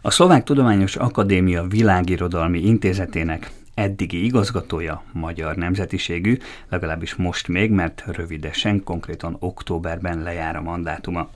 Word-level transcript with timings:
A 0.00 0.10
Szlovák 0.10 0.44
Tudományos 0.44 0.96
Akadémia 0.96 1.66
Világirodalmi 1.66 2.66
Intézetének 2.66 3.50
eddigi 3.74 4.24
igazgatója 4.24 5.02
magyar 5.12 5.56
nemzetiségű, 5.56 6.36
legalábbis 6.68 7.14
most 7.14 7.48
még, 7.48 7.70
mert 7.70 8.04
rövidesen, 8.06 8.84
konkrétan 8.84 9.36
októberben 9.38 10.22
lejár 10.22 10.56
a 10.56 10.62
mandátuma. 10.62 11.30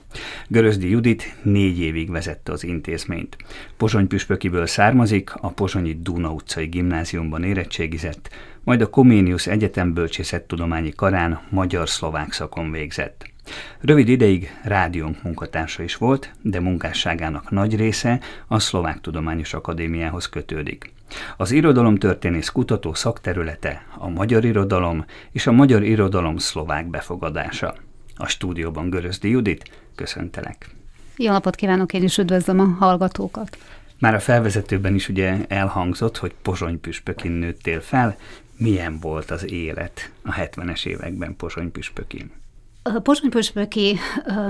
Görözdi 0.47 0.89
Judit 0.89 1.35
négy 1.41 1.79
évig 1.79 2.11
vezette 2.11 2.51
az 2.51 2.63
intézményt. 2.63 3.37
Pozsony 3.77 4.07
püspökiből 4.07 4.65
származik, 4.65 5.33
a 5.33 5.49
Pozsonyi 5.49 5.97
Duna 6.01 6.31
utcai 6.31 6.65
gimnáziumban 6.65 7.43
érettségizett, 7.43 8.29
majd 8.63 8.81
a 8.81 8.89
Koménius 8.89 9.47
Egyetem 9.47 9.93
Bölcsészettudományi 9.93 10.91
Karán 10.95 11.41
magyar-szlovák 11.49 12.31
szakon 12.31 12.71
végzett. 12.71 13.32
Rövid 13.79 14.07
ideig 14.07 14.59
rádiónk 14.63 15.23
munkatársa 15.23 15.83
is 15.83 15.95
volt, 15.95 16.33
de 16.41 16.59
munkásságának 16.59 17.51
nagy 17.51 17.75
része 17.75 18.19
a 18.47 18.59
Szlovák 18.59 19.01
Tudományos 19.01 19.53
Akadémiához 19.53 20.29
kötődik. 20.29 20.93
Az 21.37 21.51
irodalomtörténész 21.51 22.49
kutató 22.49 22.93
szakterülete 22.93 23.85
a 23.97 24.09
magyar 24.09 24.45
irodalom 24.45 25.05
és 25.31 25.47
a 25.47 25.51
magyar 25.51 25.83
irodalom 25.83 26.37
szlovák 26.37 26.87
befogadása. 26.87 27.75
A 28.15 28.27
stúdióban 28.27 28.89
Görözdi 28.89 29.29
Judit, 29.29 29.71
köszöntelek. 29.95 30.69
Jó 31.17 31.31
napot 31.31 31.55
kívánok, 31.55 31.93
én 31.93 32.03
is 32.03 32.17
üdvözlöm 32.17 32.59
a 32.59 32.63
hallgatókat. 32.63 33.57
Már 33.99 34.13
a 34.13 34.19
felvezetőben 34.19 34.95
is 34.95 35.09
ugye 35.09 35.37
elhangzott, 35.47 36.17
hogy 36.17 36.33
Pozsony 36.41 36.79
püspökin 36.79 37.31
nőttél 37.31 37.81
fel. 37.81 38.17
Milyen 38.57 38.99
volt 38.99 39.31
az 39.31 39.51
élet 39.51 40.11
a 40.21 40.33
70-es 40.33 40.85
években 40.85 41.35
Pozsony? 42.83 43.01
Pozsony-Püspöki 43.01 43.97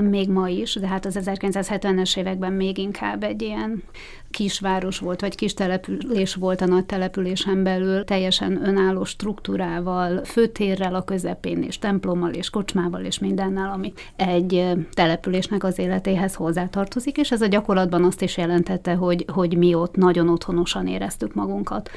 még 0.09 0.29
ma 0.29 0.49
is, 0.49 0.75
de 0.75 0.87
hát 0.87 1.05
az 1.05 1.19
1970-es 1.21 2.17
években 2.17 2.53
még 2.53 2.77
inkább 2.77 3.23
egy 3.23 3.41
ilyen 3.41 3.83
kisváros 4.31 4.99
volt, 4.99 5.21
vagy 5.21 5.35
kis 5.35 5.53
település 5.53 6.35
volt 6.35 6.61
a 6.61 6.65
nagy 6.65 6.85
településen 6.85 7.63
belül, 7.63 8.03
teljesen 8.03 8.67
önálló 8.67 9.03
struktúrával, 9.03 10.23
főtérrel 10.23 10.95
a 10.95 11.03
közepén, 11.03 11.63
és 11.63 11.79
templommal, 11.79 12.31
és 12.31 12.49
kocsmával, 12.49 13.01
és 13.01 13.19
mindennel, 13.19 13.71
ami 13.71 13.93
egy 14.15 14.65
településnek 14.93 15.63
az 15.63 15.79
életéhez 15.79 16.35
hozzátartozik, 16.35 17.17
és 17.17 17.31
ez 17.31 17.41
a 17.41 17.47
gyakorlatban 17.47 18.03
azt 18.03 18.21
is 18.21 18.37
jelentette, 18.37 18.93
hogy, 18.93 19.25
hogy 19.31 19.57
mi 19.57 19.73
ott 19.73 19.95
nagyon 19.95 20.29
otthonosan 20.29 20.87
éreztük 20.87 21.33
magunkat. 21.33 21.89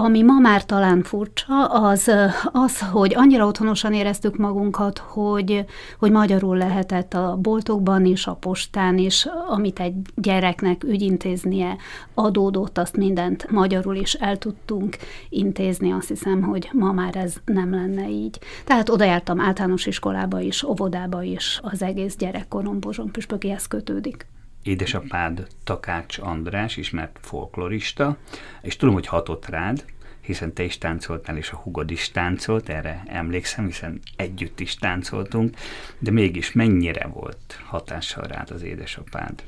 Ami 0.00 0.22
ma 0.22 0.38
már 0.38 0.64
talán 0.64 1.02
furcsa, 1.02 1.64
az 1.66 2.10
az, 2.52 2.80
hogy 2.80 3.14
annyira 3.14 3.46
otthonosan 3.46 3.92
éreztük 3.92 4.36
magunkat, 4.36 4.98
hogy, 4.98 5.64
hogy 5.98 6.10
magyarul 6.10 6.56
lehetett 6.56 7.14
a 7.14 7.36
boltokban 7.36 8.04
is, 8.04 8.26
a 8.26 8.34
postán 8.34 8.98
is, 8.98 9.28
amit 9.48 9.80
egy 9.80 9.94
gyereknek 10.14 10.84
ügyintéznie 10.84 11.76
adódott, 12.14 12.78
azt 12.78 12.96
mindent 12.96 13.50
magyarul 13.50 13.96
is 13.96 14.14
el 14.14 14.38
tudtunk 14.38 14.96
intézni. 15.28 15.92
Azt 15.92 16.08
hiszem, 16.08 16.42
hogy 16.42 16.70
ma 16.72 16.92
már 16.92 17.16
ez 17.16 17.34
nem 17.44 17.70
lenne 17.70 18.08
így. 18.08 18.38
Tehát 18.64 18.88
oda 18.88 19.04
jártam 19.04 19.40
általános 19.40 19.86
iskolába 19.86 20.40
is, 20.40 20.62
óvodába 20.62 21.22
is, 21.22 21.60
az 21.62 21.82
egész 21.82 22.16
gyerekkorom 22.16 22.80
Bozson 22.80 23.10
püspökihez 23.12 23.66
kötődik 23.66 24.26
édesapád 24.62 25.46
Takács 25.64 26.18
András, 26.18 26.76
ismert 26.76 27.18
folklorista, 27.22 28.16
és 28.62 28.76
tudom, 28.76 28.94
hogy 28.94 29.06
hatott 29.06 29.46
rád, 29.46 29.84
hiszen 30.20 30.52
te 30.52 30.62
is 30.62 30.78
táncoltál, 30.78 31.36
és 31.36 31.50
a 31.50 31.56
hugod 31.56 31.90
is 31.90 32.10
táncolt, 32.10 32.68
erre 32.68 33.02
emlékszem, 33.06 33.66
hiszen 33.66 34.00
együtt 34.16 34.60
is 34.60 34.74
táncoltunk, 34.74 35.56
de 35.98 36.10
mégis 36.10 36.52
mennyire 36.52 37.06
volt 37.06 37.60
hatással 37.64 38.24
rád 38.24 38.50
az 38.50 38.62
édesapád? 38.62 39.42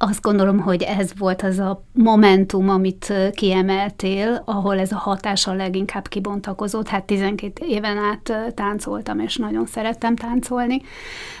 Azt 0.00 0.22
gondolom, 0.22 0.58
hogy 0.58 0.82
ez 0.82 1.10
volt 1.18 1.42
az 1.42 1.58
a 1.58 1.84
momentum, 1.92 2.68
amit 2.68 3.12
kiemeltél, 3.32 4.42
ahol 4.44 4.78
ez 4.78 4.92
a 4.92 4.96
hatás 4.96 5.46
a 5.46 5.54
leginkább 5.54 6.08
kibontakozott. 6.08 6.88
Hát 6.88 7.04
12 7.04 7.66
éven 7.66 7.96
át 7.96 8.54
táncoltam, 8.54 9.20
és 9.20 9.36
nagyon 9.36 9.66
szerettem 9.66 10.16
táncolni. 10.16 10.80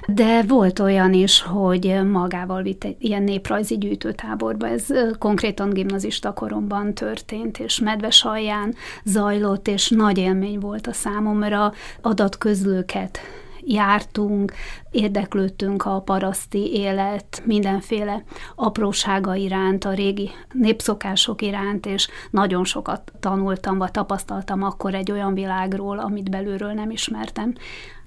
De 0.06 0.42
volt 0.42 0.78
olyan 0.78 1.12
is, 1.12 1.42
hogy 1.42 2.00
magával 2.10 2.62
vitt 2.62 2.84
egy 2.84 2.96
ilyen 2.98 3.22
néprajzi 3.22 3.78
gyűjtőtáborba. 3.78 4.68
Ez 4.68 4.86
konkrétan 5.18 5.70
gimnazista 5.70 6.32
koromban 6.32 6.94
történt, 6.94 7.58
és 7.58 7.80
medvesalján 7.80 8.74
zajlott, 9.04 9.68
és 9.68 9.88
nagy 9.88 10.18
élmény 10.18 10.58
volt 10.58 10.86
a 10.86 10.92
számomra 10.92 11.72
adatközlőket 12.00 13.18
jártunk, 13.68 14.52
érdeklődtünk 14.90 15.84
a 15.84 16.00
paraszti 16.00 16.72
élet 16.72 17.42
mindenféle 17.44 18.22
aprósága 18.54 19.34
iránt, 19.34 19.84
a 19.84 19.92
régi 19.92 20.30
népszokások 20.52 21.42
iránt, 21.42 21.86
és 21.86 22.08
nagyon 22.30 22.64
sokat 22.64 23.12
tanultam, 23.20 23.78
vagy 23.78 23.90
tapasztaltam 23.90 24.62
akkor 24.62 24.94
egy 24.94 25.12
olyan 25.12 25.34
világról, 25.34 25.98
amit 25.98 26.30
belülről 26.30 26.72
nem 26.72 26.90
ismertem. 26.90 27.54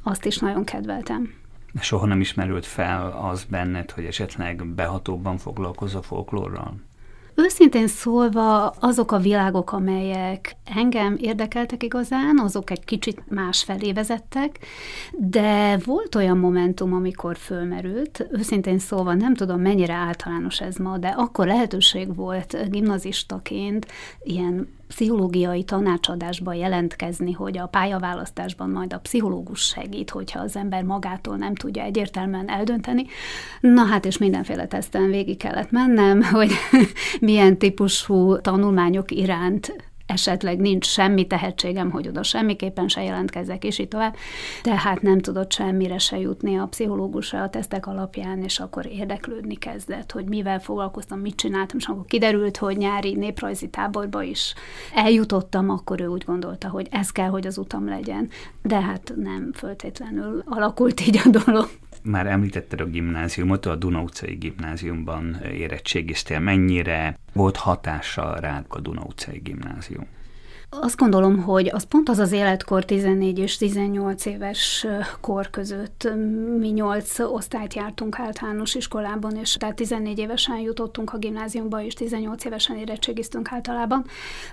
Azt 0.03 0.25
is 0.25 0.37
nagyon 0.37 0.63
kedveltem. 0.63 1.33
Soha 1.79 2.05
nem 2.05 2.19
ismerült 2.19 2.65
fel 2.65 3.17
az 3.21 3.43
benned, 3.43 3.91
hogy 3.91 4.05
esetleg 4.05 4.65
behatóbban 4.65 5.37
foglalkozz 5.37 5.95
folklórral? 6.01 6.73
Őszintén 7.35 7.87
szólva 7.87 8.67
azok 8.67 9.11
a 9.11 9.17
világok, 9.17 9.71
amelyek 9.71 10.55
engem 10.75 11.17
érdekeltek 11.19 11.83
igazán, 11.83 12.39
azok 12.39 12.69
egy 12.69 12.83
kicsit 12.83 13.23
más 13.29 13.63
felé 13.63 13.91
vezettek, 13.93 14.59
de 15.17 15.77
volt 15.85 16.15
olyan 16.15 16.37
momentum, 16.37 16.93
amikor 16.93 17.37
fölmerült, 17.37 18.27
őszintén 18.31 18.79
szólva 18.79 19.13
nem 19.13 19.33
tudom 19.33 19.61
mennyire 19.61 19.93
általános 19.93 20.61
ez 20.61 20.75
ma, 20.75 20.97
de 20.97 21.07
akkor 21.07 21.47
lehetőség 21.47 22.15
volt 22.15 22.69
gimnazistaként 22.69 23.87
ilyen 24.23 24.67
pszichológiai 24.91 25.63
tanácsadásba 25.63 26.53
jelentkezni, 26.53 27.31
hogy 27.31 27.57
a 27.57 27.67
pályaválasztásban 27.67 28.69
majd 28.69 28.93
a 28.93 28.99
pszichológus 28.99 29.59
segít, 29.59 30.09
hogyha 30.09 30.39
az 30.39 30.55
ember 30.55 30.83
magától 30.83 31.37
nem 31.37 31.55
tudja 31.55 31.83
egyértelműen 31.83 32.49
eldönteni. 32.49 33.05
Na 33.61 33.83
hát, 33.83 34.05
és 34.05 34.17
mindenféle 34.17 34.67
teszten 34.67 35.09
végig 35.09 35.37
kellett 35.37 35.71
mennem, 35.71 36.23
hogy 36.37 36.51
milyen 37.19 37.57
típusú 37.57 38.41
tanulmányok 38.41 39.11
iránt 39.11 39.90
esetleg 40.11 40.59
nincs 40.59 40.85
semmi 40.85 41.27
tehetségem, 41.27 41.91
hogy 41.91 42.07
oda 42.07 42.23
semmiképpen 42.23 42.87
se 42.87 43.03
jelentkezzek, 43.03 43.63
és 43.63 43.79
így 43.79 43.87
tovább. 43.87 44.15
Tehát 44.61 45.01
nem 45.01 45.19
tudott 45.19 45.51
semmire 45.51 45.97
se 45.97 46.19
jutni 46.19 46.57
a 46.57 46.65
pszichológusra 46.65 47.41
a 47.41 47.49
tesztek 47.49 47.87
alapján, 47.87 48.43
és 48.43 48.59
akkor 48.59 48.85
érdeklődni 48.85 49.55
kezdett, 49.55 50.11
hogy 50.11 50.25
mivel 50.25 50.59
foglalkoztam, 50.59 51.19
mit 51.19 51.35
csináltam, 51.35 51.77
és 51.77 51.85
akkor 51.85 52.05
kiderült, 52.05 52.57
hogy 52.57 52.77
nyári 52.77 53.13
néprajzi 53.13 53.69
táborba 53.69 54.21
is 54.21 54.53
eljutottam, 54.95 55.69
akkor 55.69 56.01
ő 56.01 56.07
úgy 56.07 56.23
gondolta, 56.25 56.69
hogy 56.69 56.87
ez 56.91 57.11
kell, 57.11 57.29
hogy 57.29 57.47
az 57.47 57.57
utam 57.57 57.87
legyen. 57.87 58.29
De 58.61 58.81
hát 58.81 59.13
nem 59.15 59.51
föltétlenül 59.53 60.43
alakult 60.45 61.07
így 61.07 61.21
a 61.25 61.29
dolog 61.29 61.69
már 62.01 62.27
említetted 62.27 62.81
a 62.81 62.85
gimnáziumot, 62.85 63.65
a 63.65 63.75
Duna 63.75 64.01
utcai 64.01 64.33
gimnáziumban 64.33 65.41
érettségiztél. 65.51 66.39
Mennyire 66.39 67.17
volt 67.33 67.55
hatással 67.55 68.35
rád 68.35 68.65
a 68.67 68.79
Duna 68.79 69.01
utcai 69.01 69.39
gimnázium? 69.39 70.07
Azt 70.79 70.97
gondolom, 70.97 71.41
hogy 71.41 71.69
az 71.73 71.83
pont 71.83 72.09
az 72.09 72.19
az 72.19 72.31
életkor 72.31 72.85
14 72.85 73.39
és 73.39 73.57
18 73.57 74.25
éves 74.25 74.87
kor 75.21 75.49
között. 75.49 76.07
Mi 76.59 76.67
8 76.67 77.19
osztályt 77.19 77.73
jártunk 77.73 78.19
általános 78.19 78.75
iskolában, 78.75 79.35
és 79.35 79.53
tehát 79.53 79.75
14 79.75 80.19
évesen 80.19 80.57
jutottunk 80.57 81.13
a 81.13 81.17
gimnáziumba, 81.17 81.81
és 81.81 81.93
18 81.93 82.45
évesen 82.45 82.77
érettségiztünk 82.77 83.51
általában, 83.51 84.05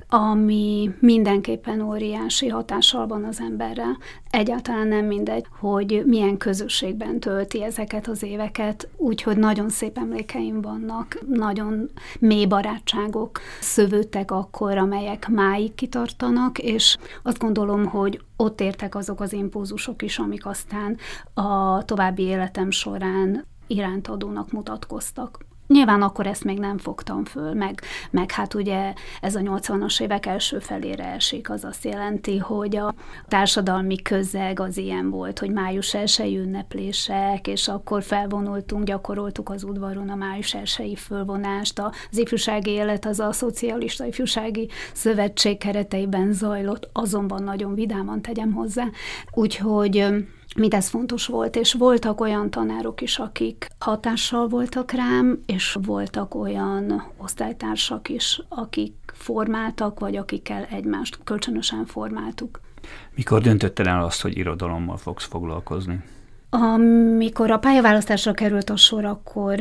ami 0.08 0.90
mindenképpen 1.00 1.80
óriási 1.80 2.48
hatással 2.48 3.06
van 3.06 3.24
az 3.24 3.40
emberre. 3.40 3.86
Egyáltalán 4.30 4.88
nem 4.88 5.04
mindegy, 5.04 5.46
hogy 5.60 6.02
milyen 6.06 6.36
közösségben 6.36 7.20
tölti 7.20 7.62
ezeket 7.62 8.06
az 8.08 8.22
éveket, 8.22 8.88
úgyhogy 8.96 9.36
nagyon 9.36 9.68
szép 9.68 9.98
emlékeim 9.98 10.60
vannak, 10.60 11.18
nagyon 11.28 11.90
mély 12.18 12.46
barátságok 12.46 13.40
szövődtek 13.60 14.30
akkor, 14.30 14.78
amelyek 14.78 15.28
máig 15.28 15.74
kitartanak, 15.74 16.06
tartanak, 16.16 16.58
és 16.58 16.96
azt 17.22 17.38
gondolom, 17.38 17.86
hogy 17.86 18.20
ott 18.36 18.60
értek 18.60 18.94
azok 18.94 19.20
az 19.20 19.32
impulzusok 19.32 20.02
is, 20.02 20.18
amik 20.18 20.46
aztán 20.46 20.96
a 21.34 21.82
további 21.84 22.22
életem 22.22 22.70
során 22.70 23.46
irántadónak 23.66 24.52
mutatkoztak. 24.52 25.46
Nyilván 25.68 26.02
akkor 26.02 26.26
ezt 26.26 26.44
még 26.44 26.58
nem 26.58 26.78
fogtam 26.78 27.24
föl, 27.24 27.54
meg, 27.54 27.80
meg 28.10 28.30
hát 28.30 28.54
ugye 28.54 28.92
ez 29.20 29.34
a 29.34 29.40
80-as 29.40 30.02
évek 30.02 30.26
első 30.26 30.58
felére 30.58 31.04
esik, 31.04 31.50
az 31.50 31.64
azt 31.64 31.84
jelenti, 31.84 32.38
hogy 32.38 32.76
a 32.76 32.94
társadalmi 33.26 34.02
közeg 34.02 34.60
az 34.60 34.76
ilyen 34.76 35.10
volt, 35.10 35.38
hogy 35.38 35.50
május 35.50 35.94
1 35.94 36.34
ünneplések, 36.34 37.46
és 37.46 37.68
akkor 37.68 38.02
felvonultunk, 38.02 38.84
gyakoroltuk 38.84 39.50
az 39.50 39.64
udvaron 39.64 40.08
a 40.08 40.14
május 40.14 40.54
1 40.54 40.98
fölvonást, 40.98 41.78
az 41.78 42.18
ifjúsági 42.18 42.70
élet 42.70 43.06
az 43.06 43.20
a 43.20 43.32
Szocialista 43.32 44.04
Ifjúsági 44.04 44.68
Szövetség 44.92 45.58
kereteiben 45.58 46.32
zajlott, 46.32 46.88
azonban 46.92 47.42
nagyon 47.42 47.74
vidáman 47.74 48.22
tegyem 48.22 48.52
hozzá. 48.52 48.84
Úgyhogy 49.32 50.06
Mindez 50.58 50.88
fontos 50.88 51.26
volt, 51.26 51.56
és 51.56 51.72
voltak 51.72 52.20
olyan 52.20 52.50
tanárok 52.50 53.00
is, 53.00 53.18
akik 53.18 53.68
hatással 53.78 54.48
voltak 54.48 54.92
rám, 54.92 55.40
és 55.46 55.76
voltak 55.82 56.34
olyan 56.34 57.02
osztálytársak 57.16 58.08
is, 58.08 58.42
akik 58.48 58.94
formáltak, 59.12 60.00
vagy 60.00 60.16
akikkel 60.16 60.64
egymást 60.70 61.18
kölcsönösen 61.24 61.86
formáltuk. 61.86 62.60
Mikor 63.14 63.40
döntötted 63.40 63.86
el 63.86 64.04
azt, 64.04 64.22
hogy 64.22 64.36
irodalommal 64.36 64.96
fogsz 64.96 65.26
foglalkozni? 65.26 66.04
Amikor 66.50 67.50
a 67.50 67.58
pályaválasztásra 67.58 68.32
került 68.32 68.70
a 68.70 68.76
sor, 68.76 69.04
akkor 69.04 69.58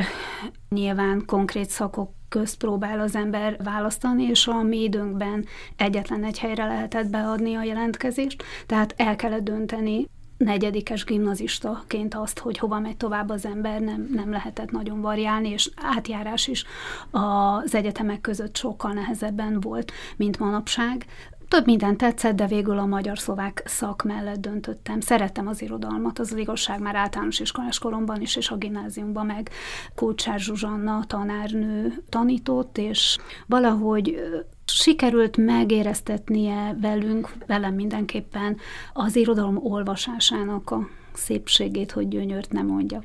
nyilván 0.69 1.23
konkrét 1.25 1.69
szakok 1.69 2.11
közt 2.29 2.57
próbál 2.57 2.99
az 2.99 3.15
ember 3.15 3.57
választani, 3.63 4.23
és 4.23 4.47
a 4.47 4.61
mi 4.61 4.83
időnkben 4.83 5.45
egyetlen 5.75 6.23
egy 6.23 6.39
helyre 6.39 6.65
lehetett 6.65 7.09
beadni 7.09 7.55
a 7.55 7.63
jelentkezést, 7.63 8.43
tehát 8.65 8.93
el 8.97 9.15
kellett 9.15 9.43
dönteni 9.43 10.07
negyedikes 10.37 11.03
gimnazistaként 11.03 12.15
azt, 12.15 12.39
hogy 12.39 12.57
hova 12.57 12.79
megy 12.79 12.97
tovább 12.97 13.29
az 13.29 13.45
ember, 13.45 13.79
nem, 13.79 14.09
nem 14.13 14.31
lehetett 14.31 14.71
nagyon 14.71 15.01
variálni, 15.01 15.49
és 15.49 15.71
átjárás 15.75 16.47
is 16.47 16.65
az 17.11 17.75
egyetemek 17.75 18.21
között 18.21 18.57
sokkal 18.57 18.91
nehezebben 18.91 19.59
volt, 19.59 19.91
mint 20.15 20.39
manapság. 20.39 21.05
Több 21.47 21.65
minden 21.65 21.97
tetszett, 21.97 22.35
de 22.35 22.47
végül 22.47 22.77
a 22.77 22.85
magyar-szlovák 22.85 23.63
szak 23.65 24.03
mellett 24.03 24.39
döntöttem. 24.39 24.99
Szerettem 24.99 25.47
az 25.47 25.61
irodalmat, 25.61 26.19
az, 26.19 26.31
az 26.31 26.37
igazság 26.37 26.79
már 26.79 26.95
általános 26.95 27.39
iskolás 27.39 27.79
koromban 27.79 28.21
is, 28.21 28.35
és 28.35 28.49
a 28.49 28.55
gimnáziumban 28.55 29.25
meg 29.25 29.49
Kulcsár 29.95 30.39
Zsuzsanna 30.39 31.03
tanárnő 31.07 32.03
tanított, 32.09 32.77
és 32.77 33.17
valahogy 33.45 34.19
sikerült 34.65 35.37
megéreztetnie 35.37 36.77
velünk, 36.81 37.33
velem 37.45 37.73
mindenképpen 37.73 38.57
az 38.93 39.15
irodalom 39.15 39.57
olvasásának 39.65 40.71
a 40.71 40.87
szépségét, 41.13 41.91
hogy 41.91 42.07
gyönyört 42.07 42.51
nem 42.51 42.65
mondja. 42.65 43.03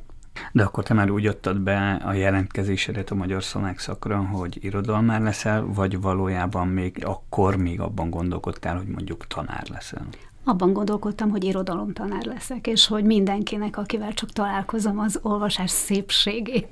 De 0.52 0.62
akkor 0.62 0.84
te 0.84 0.94
már 0.94 1.10
úgy 1.10 1.26
adtad 1.26 1.60
be 1.60 2.00
a 2.04 2.12
jelentkezésedet 2.12 3.10
a 3.10 3.14
magyar 3.14 3.44
szonák 3.44 3.78
szakra, 3.78 4.16
hogy 4.16 4.58
irodalmár 4.64 5.20
leszel, 5.20 5.66
vagy 5.66 6.00
valójában 6.00 6.68
még 6.68 7.04
akkor 7.04 7.56
még 7.56 7.80
abban 7.80 8.10
gondolkodtál, 8.10 8.76
hogy 8.76 8.86
mondjuk 8.86 9.26
tanár 9.26 9.62
leszel? 9.68 10.06
Abban 10.44 10.72
gondolkodtam, 10.72 11.30
hogy 11.30 11.44
irodalomtanár 11.44 12.24
leszek, 12.24 12.66
és 12.66 12.86
hogy 12.86 13.04
mindenkinek, 13.04 13.76
akivel 13.76 14.14
csak 14.14 14.30
találkozom, 14.30 14.98
az 14.98 15.18
olvasás 15.22 15.70
szépségét 15.70 16.68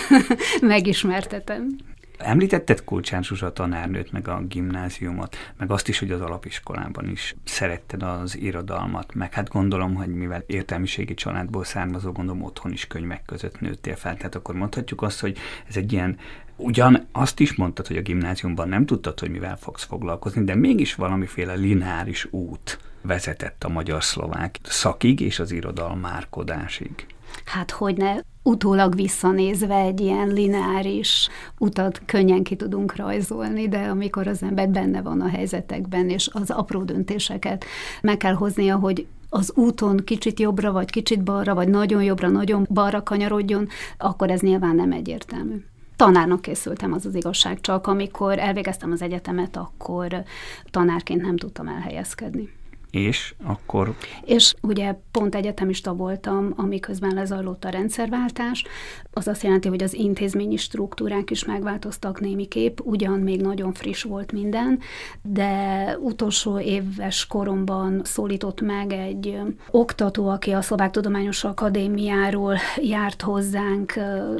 megismertetem. 0.60 1.76
Említetted 2.24 2.84
Kulcsán 2.84 3.22
Zsuzsa 3.22 3.52
tanárnőt, 3.52 4.12
meg 4.12 4.28
a 4.28 4.42
gimnáziumot, 4.48 5.36
meg 5.56 5.70
azt 5.70 5.88
is, 5.88 5.98
hogy 5.98 6.10
az 6.10 6.20
alapiskolában 6.20 7.08
is 7.08 7.36
szeretted 7.44 8.02
az 8.02 8.36
irodalmat, 8.36 9.14
meg 9.14 9.32
hát 9.32 9.48
gondolom, 9.48 9.94
hogy 9.94 10.08
mivel 10.08 10.42
értelmiségi 10.46 11.14
családból 11.14 11.64
származó, 11.64 12.12
gondolom 12.12 12.42
otthon 12.42 12.72
is 12.72 12.86
könyvek 12.86 13.22
között 13.24 13.60
nőttél 13.60 13.96
fel, 13.96 14.16
tehát 14.16 14.34
akkor 14.34 14.54
mondhatjuk 14.54 15.02
azt, 15.02 15.20
hogy 15.20 15.38
ez 15.68 15.76
egy 15.76 15.92
ilyen 15.92 16.18
Ugyan 16.56 17.06
azt 17.12 17.40
is 17.40 17.54
mondtad, 17.54 17.86
hogy 17.86 17.96
a 17.96 18.02
gimnáziumban 18.02 18.68
nem 18.68 18.86
tudtad, 18.86 19.20
hogy 19.20 19.30
mivel 19.30 19.56
fogsz 19.56 19.84
foglalkozni, 19.84 20.44
de 20.44 20.54
mégis 20.54 20.94
valamiféle 20.94 21.54
lineáris 21.54 22.26
út 22.30 22.78
vezetett 23.02 23.64
a 23.64 23.68
magyar-szlovák 23.68 24.58
szakig 24.62 25.20
és 25.20 25.38
az 25.38 25.52
irodalmárkodásig. 25.52 27.06
Hát 27.44 27.70
hogy 27.70 27.96
ne 27.96 28.14
utólag 28.46 28.94
visszanézve 28.94 29.76
egy 29.76 30.00
ilyen 30.00 30.28
lineáris 30.28 31.28
utat 31.58 32.02
könnyen 32.06 32.42
ki 32.42 32.56
tudunk 32.56 32.96
rajzolni, 32.96 33.68
de 33.68 33.78
amikor 33.78 34.26
az 34.26 34.42
ember 34.42 34.68
benne 34.68 35.02
van 35.02 35.20
a 35.20 35.28
helyzetekben, 35.28 36.08
és 36.08 36.28
az 36.32 36.50
apró 36.50 36.82
döntéseket 36.82 37.64
meg 38.02 38.16
kell 38.16 38.34
hoznia, 38.34 38.76
hogy 38.76 39.06
az 39.28 39.52
úton 39.54 39.96
kicsit 40.04 40.40
jobbra, 40.40 40.72
vagy 40.72 40.90
kicsit 40.90 41.22
balra, 41.22 41.54
vagy 41.54 41.68
nagyon 41.68 42.02
jobbra, 42.02 42.28
nagyon 42.28 42.66
balra 42.70 43.02
kanyarodjon, 43.02 43.68
akkor 43.98 44.30
ez 44.30 44.40
nyilván 44.40 44.74
nem 44.74 44.92
egyértelmű. 44.92 45.64
Tanárnak 45.96 46.42
készültem, 46.42 46.92
az 46.92 47.06
az 47.06 47.14
igazság, 47.14 47.60
csak. 47.60 47.86
Amikor 47.86 48.38
elvégeztem 48.38 48.92
az 48.92 49.02
egyetemet, 49.02 49.56
akkor 49.56 50.22
tanárként 50.70 51.22
nem 51.22 51.36
tudtam 51.36 51.68
elhelyezkedni 51.68 52.48
és 52.94 53.34
akkor... 53.44 53.94
És 54.24 54.54
ugye 54.60 54.96
pont 55.10 55.34
egyetemista 55.34 55.94
voltam, 55.94 56.52
amiközben 56.56 57.14
lezajlott 57.14 57.64
a 57.64 57.68
rendszerváltás. 57.68 58.64
Az 59.12 59.28
azt 59.28 59.42
jelenti, 59.42 59.68
hogy 59.68 59.82
az 59.82 59.94
intézményi 59.94 60.56
struktúrák 60.56 61.30
is 61.30 61.44
megváltoztak 61.44 62.20
némiképp, 62.20 62.78
ugyan 62.82 63.20
még 63.20 63.40
nagyon 63.40 63.72
friss 63.72 64.02
volt 64.02 64.32
minden, 64.32 64.78
de 65.22 65.96
utolsó 65.98 66.58
éves 66.58 67.26
koromban 67.26 68.00
szólított 68.04 68.60
meg 68.60 68.92
egy 68.92 69.40
oktató, 69.70 70.28
aki 70.28 70.50
a 70.50 70.62
Szlovák 70.62 70.90
Tudományos 70.90 71.44
Akadémiáról 71.44 72.56
járt 72.76 73.22
hozzánk 73.22 73.92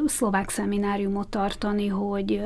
szlovák 0.07 0.51
szemináriumot 0.51 1.29
tartani, 1.29 1.87
hogy 1.87 2.43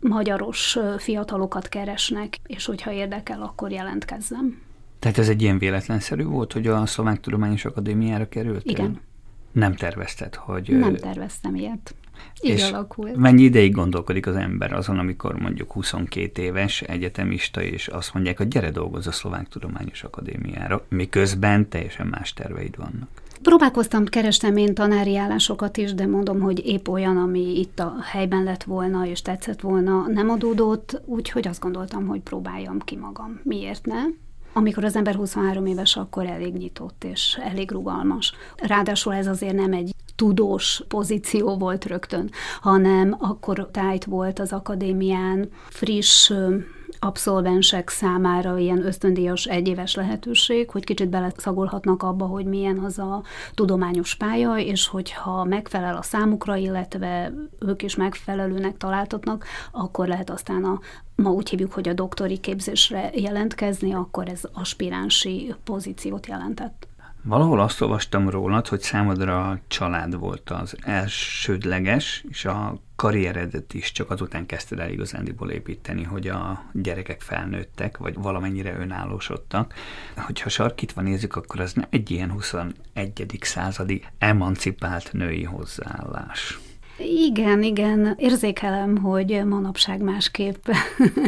magyaros 0.00 0.78
fiatalokat 0.98 1.68
keresnek, 1.68 2.36
és 2.46 2.66
hogyha 2.66 2.92
érdekel, 2.92 3.42
akkor 3.42 3.70
jelentkezzem. 3.70 4.68
Tehát 5.00 5.18
ez 5.18 5.28
egy 5.28 5.42
ilyen 5.42 5.58
véletlenszerű 5.58 6.24
volt, 6.24 6.52
hogy 6.52 6.66
a 6.66 6.86
Szlovák 6.86 7.20
Tudományos 7.20 7.64
Akadémiára 7.64 8.28
került? 8.28 8.64
Igen. 8.64 9.00
Nem 9.52 9.74
tervezted, 9.74 10.34
hogy... 10.34 10.68
Nem 10.78 10.94
terveztem 10.94 11.54
ilyet. 11.54 11.94
Így 12.42 12.50
és 12.50 12.70
alakult. 12.70 13.16
Mennyi 13.16 13.42
ideig 13.42 13.74
gondolkodik 13.74 14.26
az 14.26 14.36
ember 14.36 14.72
azon, 14.72 14.98
amikor 14.98 15.38
mondjuk 15.38 15.72
22 15.72 16.42
éves 16.42 16.82
egyetemista, 16.82 17.62
és 17.62 17.88
azt 17.88 18.14
mondják, 18.14 18.36
hogy 18.36 18.48
gyere 18.48 18.70
dolgozz 18.70 19.06
a 19.06 19.12
Szlovák 19.12 19.48
Tudományos 19.48 20.04
Akadémiára, 20.04 20.84
miközben 20.88 21.68
teljesen 21.68 22.06
más 22.06 22.32
terveid 22.32 22.76
vannak. 22.76 23.08
Próbálkoztam, 23.42 24.04
kerestem 24.04 24.56
én 24.56 24.74
tanári 24.74 25.16
állásokat 25.16 25.76
is, 25.76 25.94
de 25.94 26.06
mondom, 26.06 26.40
hogy 26.40 26.66
épp 26.66 26.88
olyan, 26.88 27.16
ami 27.16 27.58
itt 27.58 27.78
a 27.78 27.94
helyben 28.02 28.42
lett 28.42 28.62
volna, 28.62 29.06
és 29.06 29.22
tetszett 29.22 29.60
volna, 29.60 30.06
nem 30.08 30.30
adódott, 30.30 31.02
úgyhogy 31.04 31.48
azt 31.48 31.60
gondoltam, 31.60 32.06
hogy 32.06 32.20
próbáljam 32.20 32.78
ki 32.78 32.96
magam. 32.96 33.40
Miért 33.42 33.86
ne? 33.86 34.02
Amikor 34.52 34.84
az 34.84 34.96
ember 34.96 35.14
23 35.14 35.66
éves, 35.66 35.96
akkor 35.96 36.26
elég 36.26 36.52
nyitott 36.54 37.04
és 37.04 37.38
elég 37.42 37.70
rugalmas. 37.70 38.32
Ráadásul 38.56 39.14
ez 39.14 39.26
azért 39.26 39.54
nem 39.54 39.72
egy 39.72 39.94
tudós 40.20 40.82
pozíció 40.88 41.56
volt 41.56 41.84
rögtön, 41.84 42.30
hanem 42.60 43.16
akkor 43.18 43.68
tájt 43.72 44.04
volt 44.04 44.38
az 44.38 44.52
akadémián 44.52 45.48
friss 45.68 46.32
abszolvensek 46.98 47.88
számára 47.88 48.58
ilyen 48.58 48.86
ösztöndíjas 48.86 49.44
egyéves 49.44 49.94
lehetőség, 49.94 50.70
hogy 50.70 50.84
kicsit 50.84 51.08
beleszagolhatnak 51.08 52.02
abba, 52.02 52.26
hogy 52.26 52.44
milyen 52.44 52.78
az 52.78 52.98
a 52.98 53.22
tudományos 53.54 54.14
pálya, 54.14 54.58
és 54.58 54.86
hogyha 54.86 55.44
megfelel 55.44 55.96
a 55.96 56.02
számukra, 56.02 56.56
illetve 56.56 57.32
ők 57.58 57.82
is 57.82 57.96
megfelelőnek 57.96 58.76
találtatnak, 58.76 59.44
akkor 59.72 60.08
lehet 60.08 60.30
aztán 60.30 60.64
a 60.64 60.80
ma 61.14 61.30
úgy 61.30 61.48
hívjuk, 61.48 61.72
hogy 61.72 61.88
a 61.88 61.92
doktori 61.92 62.38
képzésre 62.38 63.10
jelentkezni, 63.14 63.94
akkor 63.94 64.28
ez 64.28 64.42
aspiránsi 64.52 65.54
pozíciót 65.64 66.26
jelentett. 66.26 66.88
Valahol 67.22 67.60
azt 67.60 67.80
olvastam 67.80 68.30
rólad, 68.30 68.68
hogy 68.68 68.80
számodra 68.80 69.48
a 69.48 69.58
család 69.68 70.18
volt 70.18 70.50
az 70.50 70.76
elsődleges, 70.80 72.24
és 72.28 72.44
a 72.44 72.80
karrieredet 72.96 73.74
is 73.74 73.92
csak 73.92 74.10
azután 74.10 74.46
kezdted 74.46 74.78
el 74.78 74.90
igazándiból 74.90 75.50
építeni, 75.50 76.02
hogy 76.02 76.28
a 76.28 76.64
gyerekek 76.72 77.20
felnőttek, 77.20 77.96
vagy 77.98 78.14
valamennyire 78.14 78.78
önállósodtak. 78.78 79.74
Hogyha 80.16 80.48
sarkítva 80.48 81.00
nézzük, 81.00 81.36
akkor 81.36 81.60
ez 81.60 81.72
nem 81.72 81.86
egy 81.90 82.10
ilyen 82.10 82.30
21. 82.30 82.74
századi 83.40 84.04
emancipált 84.18 85.12
női 85.12 85.44
hozzáállás. 85.44 86.58
Igen, 87.02 87.62
igen, 87.62 88.14
érzékelem, 88.18 88.96
hogy 88.96 89.42
manapság 89.46 90.02
másképp, 90.02 90.68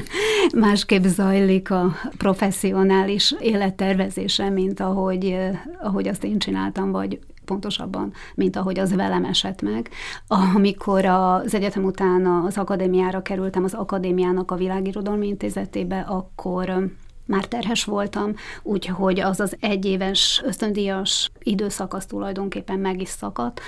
másképp 0.55 1.05
zajlik 1.05 1.71
a 1.71 1.93
professzionális 2.17 3.35
élettervezése, 3.41 4.49
mint 4.51 4.81
ahogy, 4.81 5.37
ahogy 5.83 6.09
azt 6.09 6.25
én 6.25 6.39
csináltam, 6.39 6.91
vagy 6.91 7.19
pontosabban, 7.45 8.13
mint 8.35 8.57
ahogy 8.57 8.79
az 8.79 8.95
velem 8.95 9.25
esett 9.25 9.63
meg. 9.63 9.89
Amikor 10.27 11.05
az 11.05 11.55
egyetem 11.55 11.85
után 11.85 12.27
az 12.27 12.59
akadémiára 12.59 13.23
kerültem, 13.23 13.65
az 13.65 13.75
akadémiának 13.75 14.51
a 14.51 14.57
világirodalmi 14.57 15.27
intézetébe, 15.27 16.01
akkor 16.01 16.91
már 17.27 17.45
terhes 17.45 17.85
voltam, 17.85 18.35
úgyhogy 18.63 19.21
az 19.21 19.41
az 19.41 19.57
egyéves 19.61 20.43
ösztöndíjas 20.45 21.31
időszak 21.39 21.95
az 21.95 22.07
tulajdonképpen 22.07 22.79
meg 22.79 23.01
is 23.01 23.09
szakadt. 23.09 23.61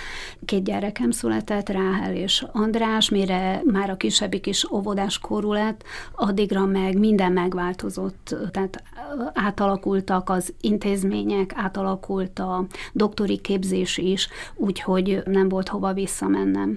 Két 0.44 0.64
gyerekem 0.64 1.10
született, 1.10 1.68
Ráhel 1.68 2.14
és 2.14 2.44
András, 2.52 3.08
mire 3.08 3.62
már 3.64 3.90
a 3.90 3.96
kisebbik 3.96 4.46
is 4.46 4.70
óvodás 4.70 5.18
korú 5.18 5.52
lett, 5.52 5.82
addigra 6.14 6.66
meg 6.66 6.98
minden 6.98 7.32
megváltozott, 7.32 8.36
tehát 8.50 8.82
átalakultak 9.34 10.30
az 10.30 10.52
intézmények, 10.60 11.52
átalakult 11.56 12.38
a 12.38 12.66
doktori 12.92 13.38
képzés 13.38 13.98
is, 13.98 14.28
úgyhogy 14.54 15.22
nem 15.24 15.48
volt 15.48 15.68
hova 15.68 15.92
visszamennem. 15.92 16.76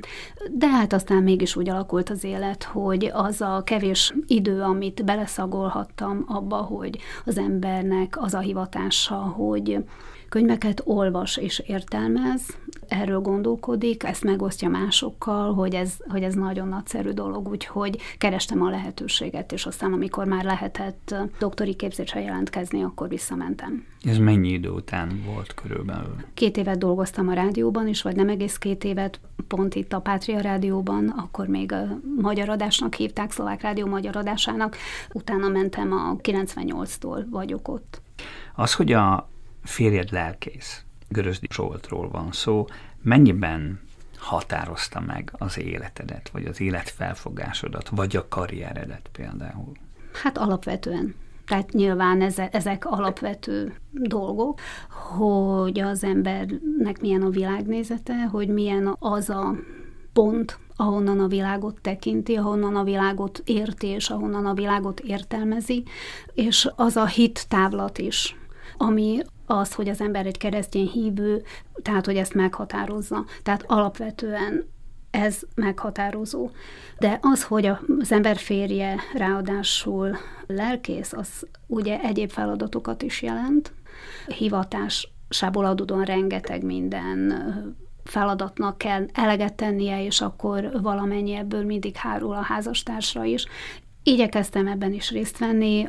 De 0.52 0.68
hát 0.68 0.94
aztán 0.94 1.24
mégis 1.24 1.56
úgy 1.56 1.70
alakult 1.70 2.10
az 2.10 2.24
élet, 2.24 2.64
hogy 2.64 3.12
az 3.14 3.42
a 3.42 3.62
kevés 3.64 4.14
idő, 4.28 4.62
amit 4.62 5.06
beleszagolhattam 5.06 6.26
abba, 6.28 6.67
hogy 6.68 7.00
az 7.26 7.38
embernek 7.38 8.22
az 8.22 8.34
a 8.34 8.40
hivatása, 8.40 9.16
hogy 9.16 9.84
könyveket 10.30 10.82
olvas 10.86 11.38
és 11.38 11.64
értelmez, 11.68 12.58
erről 12.88 13.20
gondolkodik, 13.20 14.04
ezt 14.04 14.24
megosztja 14.24 14.70
másokkal, 14.70 15.54
hogy 15.54 15.74
ez, 15.74 15.94
hogy 16.08 16.24
ez 16.24 16.34
nagyon 16.34 16.68
nagyszerű 16.68 17.10
dolog, 17.10 17.48
úgyhogy 17.48 17.98
kerestem 18.18 18.62
a 18.62 18.70
lehetőséget, 18.70 19.52
és 19.52 19.66
aztán 19.66 19.94
amikor 19.94 20.26
már 20.26 20.44
lehetett 20.44 21.16
doktori 21.40 21.76
képzésre 21.76 22.22
jelentkezni, 22.22 22.84
akkor 22.84 23.08
visszamentem. 23.08 23.86
Ez 24.02 24.18
mennyi 24.18 24.50
idő 24.50 24.70
után 24.70 25.24
volt 25.26 25.54
körülbelül? 25.54 26.16
Két 26.34 26.58
évet 26.58 26.78
dolgoztam 26.78 27.28
a 27.28 27.34
rádióban 27.34 27.88
is, 27.88 28.02
vagy 28.02 28.16
nem 28.16 28.30
egész 28.30 28.58
két 28.58 28.84
évet, 28.84 29.20
pont 29.48 29.76
itt 29.76 29.94
a 29.94 30.00
Pátria 30.00 30.40
Rádióban, 30.40 31.08
akkor 31.08 31.48
még 31.48 31.72
a 31.72 32.00
magyar 32.22 32.50
adásnak 32.50 32.94
hívták, 32.94 33.32
Szlovák 33.32 33.62
Rádió 33.62 33.86
magyar 33.86 34.16
adásának, 34.16 34.76
utána 35.14 35.48
mentem 35.48 35.92
a 35.92 36.16
98-tól 36.16 37.26
vagyok 37.30 37.68
ott. 37.68 38.02
Az, 38.56 38.74
hogy 38.74 38.92
a 38.92 39.30
férjed 39.64 40.12
lelkész, 40.12 40.84
Görözdi 41.10 41.48
Zsoltról 41.54 42.10
van 42.10 42.32
szó, 42.32 42.66
mennyiben 43.02 43.80
határozta 44.18 45.00
meg 45.00 45.32
az 45.38 45.60
életedet, 45.60 46.30
vagy 46.30 46.46
az 46.46 46.62
életfelfogásodat, 46.62 47.90
vagy 47.90 48.16
a 48.16 48.28
karrieredet 48.28 49.10
például? 49.12 49.72
Hát 50.24 50.38
alapvetően. 50.38 51.16
Tehát 51.48 51.72
nyilván 51.72 52.22
ezek 52.52 52.86
alapvető 52.86 53.76
dolgok, 53.92 54.60
hogy 55.18 55.80
az 55.80 56.04
embernek 56.04 57.02
milyen 57.02 57.22
a 57.22 57.30
világnézete, 57.30 58.26
hogy 58.26 58.48
milyen 58.48 58.96
az 59.00 59.30
a 59.30 59.56
pont, 60.14 60.60
ahonnan 60.76 61.20
a 61.20 61.28
világot 61.28 61.82
tekinti, 61.82 62.36
ahonnan 62.36 62.76
a 62.76 62.84
világot 62.84 63.42
érti, 63.46 63.88
és 63.88 64.10
ahonnan 64.10 64.46
a 64.46 64.54
világot 64.54 65.00
értelmezi, 65.00 65.84
és 66.34 66.70
az 66.76 66.96
a 66.96 67.06
hit 67.06 67.48
távlat 67.48 67.98
is, 67.98 68.36
ami 68.78 69.20
az, 69.48 69.74
hogy 69.74 69.90
az 69.90 70.02
ember 70.02 70.26
egy 70.26 70.38
keresztény 70.38 70.88
hívő, 70.88 71.44
tehát 71.82 72.06
hogy 72.06 72.16
ezt 72.16 72.34
meghatározza. 72.34 73.26
Tehát 73.44 73.64
alapvetően 73.68 74.70
ez 75.12 75.40
meghatározó. 75.56 76.50
De 77.00 77.20
az, 77.22 77.44
hogy 77.44 77.66
az 78.00 78.12
ember 78.12 78.38
férje 78.38 79.00
ráadásul 79.14 80.18
lelkész, 80.48 81.14
az 81.14 81.48
ugye 81.68 82.00
egyéb 82.00 82.30
feladatokat 82.32 83.02
is 83.02 83.22
jelent. 83.22 83.74
Hivatásából 84.28 85.66
adódóan 85.66 86.04
rengeteg 86.04 86.64
minden 86.64 87.34
feladatnak 88.04 88.78
kell 88.78 89.06
eleget 89.14 89.54
tennie, 89.54 90.04
és 90.04 90.22
akkor 90.22 90.70
valamennyi 90.82 91.34
ebből 91.34 91.64
mindig 91.64 91.96
hárul 91.96 92.34
a 92.34 92.42
házastársra 92.42 93.24
is. 93.24 93.46
Igyekeztem 94.04 94.68
ebben 94.68 94.94
is 94.94 95.12
részt 95.12 95.38
venni. 95.38 95.88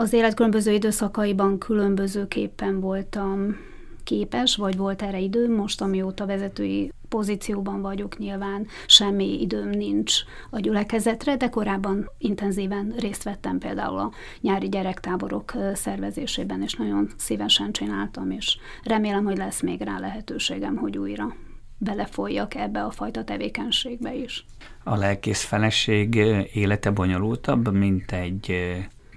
Az 0.00 0.12
élet 0.12 0.34
különböző 0.34 0.72
időszakaiban 0.72 1.58
különbözőképpen 1.58 2.80
voltam 2.80 3.56
képes, 4.04 4.56
vagy 4.56 4.76
volt 4.76 5.02
erre 5.02 5.18
időm, 5.18 5.52
most 5.52 5.80
amióta 5.80 6.26
vezetői 6.26 6.92
pozícióban 7.08 7.80
vagyok, 7.80 8.18
nyilván 8.18 8.66
semmi 8.86 9.40
időm 9.40 9.68
nincs 9.68 10.14
a 10.50 10.58
gyülekezetre, 10.58 11.36
de 11.36 11.48
korábban 11.48 12.10
intenzíven 12.18 12.94
részt 12.98 13.22
vettem 13.22 13.58
például 13.58 13.98
a 13.98 14.12
nyári 14.40 14.68
gyerektáborok 14.68 15.52
szervezésében, 15.74 16.62
és 16.62 16.74
nagyon 16.74 17.10
szívesen 17.16 17.72
csináltam, 17.72 18.30
és 18.30 18.58
remélem, 18.82 19.24
hogy 19.24 19.36
lesz 19.36 19.62
még 19.62 19.80
rá 19.80 19.98
lehetőségem, 19.98 20.76
hogy 20.76 20.98
újra 20.98 21.34
belefolyjak 21.78 22.54
ebbe 22.54 22.82
a 22.84 22.90
fajta 22.90 23.24
tevékenységbe 23.24 24.14
is. 24.14 24.44
A 24.84 24.96
lelkész 24.96 25.42
feleség 25.42 26.14
élete 26.52 26.90
bonyolultabb, 26.90 27.72
mint 27.72 28.12
egy 28.12 28.52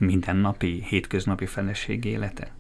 mindennapi, 0.01 0.83
hétköznapi 0.87 1.45
feleség 1.45 2.05
élete? 2.05 2.51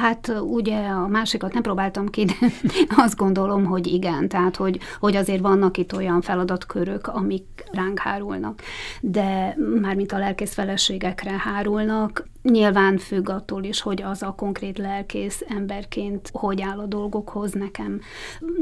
Hát 0.00 0.32
ugye 0.40 0.86
a 0.86 1.06
másikat 1.06 1.52
nem 1.52 1.62
próbáltam 1.62 2.08
ki, 2.08 2.24
de 2.24 2.34
azt 3.04 3.16
gondolom, 3.16 3.64
hogy 3.64 3.86
igen, 3.86 4.28
tehát 4.28 4.56
hogy, 4.56 4.78
hogy 4.98 5.16
azért 5.16 5.40
vannak 5.40 5.76
itt 5.76 5.96
olyan 5.96 6.20
feladatkörök, 6.20 7.06
amik 7.06 7.64
ránk 7.72 7.98
hárulnak, 7.98 8.62
de 9.00 9.56
mármint 9.80 10.12
a 10.12 10.18
lelkész 10.18 10.54
feleségekre 10.54 11.38
hárulnak, 11.38 12.28
Nyilván 12.50 12.98
függ 12.98 13.28
attól 13.28 13.64
is, 13.64 13.80
hogy 13.80 14.02
az 14.02 14.22
a 14.22 14.34
konkrét 14.36 14.78
lelkész 14.78 15.44
emberként 15.48 16.30
hogy 16.32 16.62
áll 16.62 16.78
a 16.78 16.86
dolgokhoz. 16.86 17.52
Nekem 17.52 18.00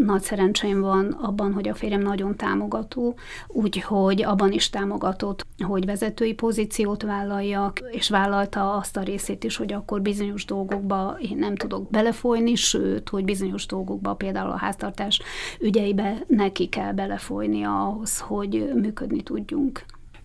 nagy 0.04 0.22
szerencsém 0.22 0.80
van 0.80 1.10
abban, 1.10 1.52
hogy 1.52 1.68
a 1.68 1.74
férjem 1.74 2.00
nagyon 2.00 2.36
támogató, 2.36 3.14
úgyhogy 3.48 4.22
abban 4.22 4.52
is 4.52 4.70
támogatott, 4.70 5.46
hogy 5.66 5.84
vezetői 5.84 6.34
pozíciót 6.34 7.02
vállaljak, 7.02 7.80
és 7.90 8.08
vállalta 8.08 8.72
azt 8.72 8.96
a 8.96 9.02
részét 9.02 9.44
is, 9.44 9.56
hogy 9.56 9.72
akkor 9.72 10.02
bizonyos 10.02 10.44
dolgokba 10.44 11.16
én 11.20 11.36
nem 11.36 11.56
tudok 11.56 11.90
belefolyni, 11.90 12.54
sőt, 12.54 13.08
hogy 13.08 13.24
bizonyos 13.24 13.66
dolgokba, 13.66 14.14
például 14.14 14.50
a 14.50 14.56
háztartás 14.56 15.20
ügyeibe 15.60 16.24
neki 16.26 16.68
kell 16.68 16.92
belefolyni 16.92 17.62
ahhoz, 17.62 18.18
hogy 18.18 18.70
működni 18.74 19.22
tudjunk. 19.22 19.84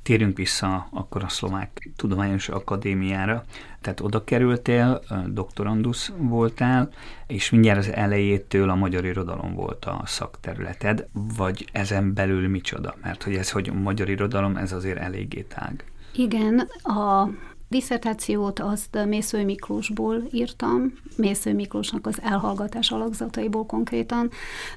Térjünk 0.10 0.38
vissza 0.38 0.88
akkor 0.92 1.24
a 1.24 1.28
Szlovák 1.28 1.90
Tudományos 1.96 2.50
Akadémiára. 2.50 3.44
Tehát 3.82 4.00
oda 4.00 4.24
kerültél, 4.24 5.02
doktorandusz 5.28 6.12
voltál, 6.18 6.90
és 7.28 7.50
mindjárt 7.50 7.80
az 7.80 7.92
elejétől 7.92 8.70
a 8.70 8.76
magyar 8.76 9.06
irodalom 9.06 9.54
volt 9.54 9.86
a 9.86 10.02
szakterületed, 10.06 11.08
vagy 11.38 11.70
ezen 11.72 12.14
belül 12.14 12.48
micsoda? 12.48 12.96
Mert 13.02 13.24
hogy 13.24 13.36
ez, 13.36 13.52
hogy 13.52 13.74
magyar 13.74 14.10
irodalom, 14.10 14.56
ez 14.56 14.72
azért 14.72 14.98
eléggé 14.98 15.42
tág. 15.42 15.84
Igen, 16.14 16.60
a 16.84 17.30
Disszertációt 17.70 18.60
azt 18.60 19.06
Mésző 19.06 19.46
Miklósból 19.46 20.24
írtam, 20.32 20.94
Mésző 21.16 21.54
Miklósnak 21.54 22.08
az 22.08 22.22
elhallgatás 22.22 22.92
alakzataiból 22.92 23.66
konkrétan. 23.66 24.30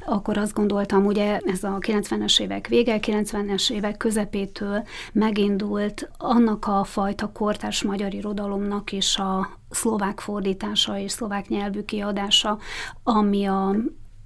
Akkor 0.06 0.36
azt 0.38 0.52
gondoltam, 0.52 1.06
ugye 1.06 1.38
ez 1.38 1.64
a 1.64 1.78
90-es 1.78 2.40
évek 2.40 2.66
vége, 2.66 2.98
90-es 3.00 3.70
évek 3.70 3.96
közepétől 3.96 4.82
megindult 5.12 6.10
annak 6.16 6.66
a 6.66 6.84
fajta 6.84 7.32
kortárs 7.32 7.82
magyar 7.82 8.14
irodalomnak 8.14 8.92
is 8.92 9.16
a 9.16 9.58
szlovák 9.70 10.20
fordítása 10.20 10.98
és 10.98 11.12
szlovák 11.12 11.48
nyelvű 11.48 11.82
kiadása, 11.82 12.58
ami 13.02 13.44
a 13.44 13.74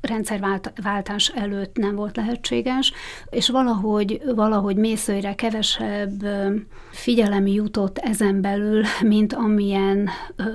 rendszerváltás 0.00 1.29
előtt 1.29 1.76
nem 1.76 1.95
volt 1.95 2.17
lehetséges, 2.17 2.93
és 3.31 3.49
valahogy, 3.49 4.23
valahogy 4.35 4.76
mészőre 4.76 5.35
kevesebb 5.35 6.23
figyelem 6.91 7.47
jutott 7.47 7.99
ezen 7.99 8.41
belül, 8.41 8.83
mint 9.03 9.33
amilyen 9.33 10.09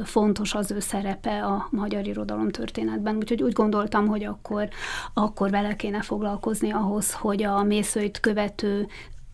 fontos 0.03 0.53
az 0.53 0.71
ő 0.71 0.79
szerepe 0.79 1.43
a 1.43 1.67
magyar 1.71 2.07
irodalom 2.07 2.49
történetben. 2.49 3.15
Úgyhogy 3.15 3.43
úgy 3.43 3.53
gondoltam, 3.53 4.07
hogy 4.07 4.23
akkor, 4.23 4.69
akkor 5.13 5.49
vele 5.49 5.75
kéne 5.75 6.01
foglalkozni 6.01 6.71
ahhoz, 6.71 7.13
hogy 7.13 7.43
a 7.43 7.63
mészőit 7.63 8.19
követő 8.19 8.87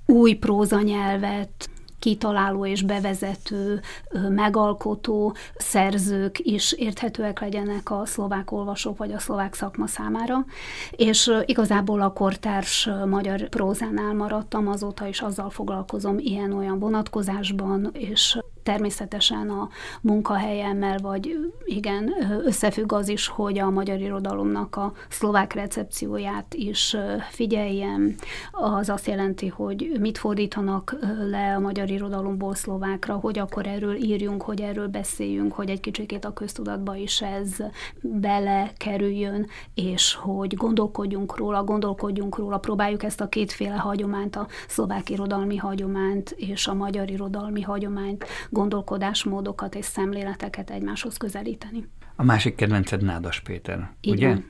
új 0.06 0.34
prózanyelvet, 0.34 1.70
kitaláló 2.08 2.66
és 2.66 2.82
bevezető, 2.82 3.82
megalkotó 4.30 5.36
szerzők 5.56 6.40
is 6.40 6.72
érthetőek 6.72 7.40
legyenek 7.40 7.92
a 7.92 8.06
szlovák 8.06 8.52
olvasók 8.52 8.98
vagy 8.98 9.12
a 9.12 9.20
szlovák 9.20 9.54
szakma 9.54 9.88
számára. 9.88 10.46
És 10.92 11.32
igazából 11.46 12.02
a 12.02 12.14
kortárs 12.14 12.90
magyar 13.06 13.50
prózánál 13.50 14.14
maradtam, 14.14 14.68
azóta 14.68 15.08
is 15.08 15.22
azzal 15.22 15.50
foglalkozom 15.50 16.16
ilyen-olyan 16.20 16.80
vonatkozásban, 16.80 17.90
és 17.94 18.38
természetesen 18.68 19.50
a 19.50 19.70
munkahelyemmel, 20.02 20.98
vagy 20.98 21.52
igen, 21.66 22.14
összefügg 22.46 22.94
az 22.94 23.08
is, 23.08 23.28
hogy 23.28 23.60
a 23.60 23.70
magyar 23.70 24.00
irodalomnak 24.00 24.76
a 24.76 24.94
szlovák 25.10 25.54
recepcióját 25.54 26.54
is 26.54 26.96
figyeljem. 27.30 28.16
Az 28.52 28.90
azt 28.90 29.08
jelenti, 29.08 29.48
hogy 29.48 29.92
mit 30.00 30.18
fordítanak 30.18 30.96
le 31.30 31.56
a 31.56 31.60
magyar 31.60 31.90
irodalomból 31.90 32.56
szlovákra, 32.56 33.14
hogy 33.14 33.40
akkor 33.40 33.68
erről 33.68 33.96
írjunk, 33.96 34.42
hogy 34.42 34.62
erről 34.62 34.88
beszéljünk, 34.88 35.54
hogy 35.54 35.70
egy 35.70 35.80
kicsikét 35.80 36.26
a 36.26 36.34
köztudatba 36.34 36.96
is 36.96 37.22
ez 37.22 37.56
belekerüljön, 38.02 39.48
és 39.74 40.14
hogy 40.14 40.56
gondolkodjunk 40.56 41.38
róla, 41.38 41.64
gondolkodjunk 41.64 42.38
róla, 42.38 42.58
próbáljuk 42.58 43.04
ezt 43.04 43.22
a 43.22 43.30
kétféle 43.30 43.76
hagyományt, 43.76 44.36
a 44.36 44.48
szlovák 44.68 45.10
irodalmi 45.10 45.58
hagyományt 45.58 46.36
és 46.38 46.68
a 46.68 46.74
magyar 46.74 47.10
irodalmi 47.10 47.62
hagyományt 47.62 48.26
gondolkodásmódokat 48.58 49.76
és 49.76 49.86
szemléleteket 49.86 50.70
egymáshoz 50.70 51.18
közelíteni. 51.18 51.88
A 52.16 52.24
másik 52.24 52.56
kedvenced 52.56 53.02
Nádas 53.04 53.40
Péter, 53.40 53.92
Igen. 54.02 54.32
ugye? 54.32 54.42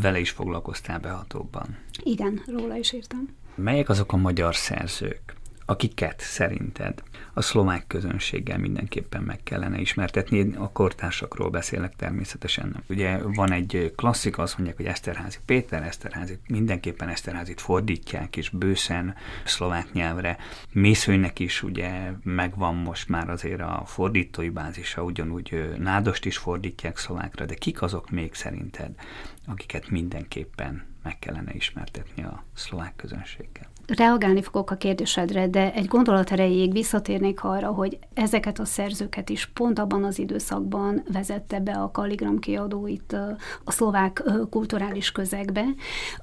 Vele 0.00 0.18
is 0.18 0.30
foglalkoztál 0.30 0.98
behatóbban. 0.98 1.78
Igen, 2.02 2.42
róla 2.46 2.76
is 2.76 2.92
írtam. 2.92 3.28
Melyek 3.54 3.88
azok 3.88 4.12
a 4.12 4.16
magyar 4.16 4.54
szerzők, 4.54 5.34
akiket 5.66 6.20
szerinted 6.20 7.02
a 7.38 7.42
szlovák 7.42 7.86
közönséggel 7.86 8.58
mindenképpen 8.58 9.22
meg 9.22 9.40
kellene 9.42 9.80
ismertetni. 9.80 10.54
A 10.56 10.70
kortársakról 10.72 11.50
beszélek 11.50 11.96
természetesen. 11.96 12.82
Ugye 12.88 13.18
van 13.22 13.52
egy 13.52 13.92
klasszik, 13.96 14.38
azt 14.38 14.56
mondják, 14.56 14.76
hogy 14.76 14.86
Eszterházi 14.86 15.38
Péter, 15.44 15.82
Eszterházi, 15.82 16.38
mindenképpen 16.48 17.08
Eszterházit 17.08 17.60
fordítják, 17.60 18.36
és 18.36 18.48
bőszen 18.48 19.14
szlovák 19.44 19.92
nyelvre. 19.92 20.36
Mészőnynek 20.72 21.38
is 21.38 21.62
ugye 21.62 22.12
megvan 22.22 22.74
most 22.74 23.08
már 23.08 23.30
azért 23.30 23.60
a 23.60 23.82
fordítói 23.86 24.48
bázisa, 24.48 25.02
ugyanúgy 25.02 25.74
Nádost 25.78 26.24
is 26.24 26.36
fordítják 26.36 26.96
szlovákra, 26.96 27.44
de 27.44 27.54
kik 27.54 27.82
azok 27.82 28.10
még 28.10 28.34
szerinted, 28.34 28.90
akiket 29.46 29.90
mindenképpen 29.90 30.86
meg 31.02 31.18
kellene 31.18 31.52
ismertetni 31.54 32.22
a 32.22 32.44
szlovák 32.54 32.96
közönséggel? 32.96 33.68
reagálni 33.96 34.42
fogok 34.42 34.70
a 34.70 34.76
kérdésedre, 34.76 35.48
de 35.48 35.72
egy 35.72 35.86
gondolat 35.86 36.30
erejéig 36.30 36.72
visszatérnék 36.72 37.27
arra, 37.36 37.68
hogy 37.68 37.98
ezeket 38.14 38.58
a 38.58 38.64
szerzőket 38.64 39.28
is 39.28 39.46
pont 39.46 39.78
abban 39.78 40.04
az 40.04 40.18
időszakban 40.18 41.02
vezette 41.12 41.60
be 41.60 41.72
a 41.72 41.90
Kalligram 41.90 42.38
kiadó 42.38 42.86
itt 42.86 43.12
a 43.64 43.72
szlovák 43.72 44.22
kulturális 44.50 45.12
közegbe, 45.12 45.64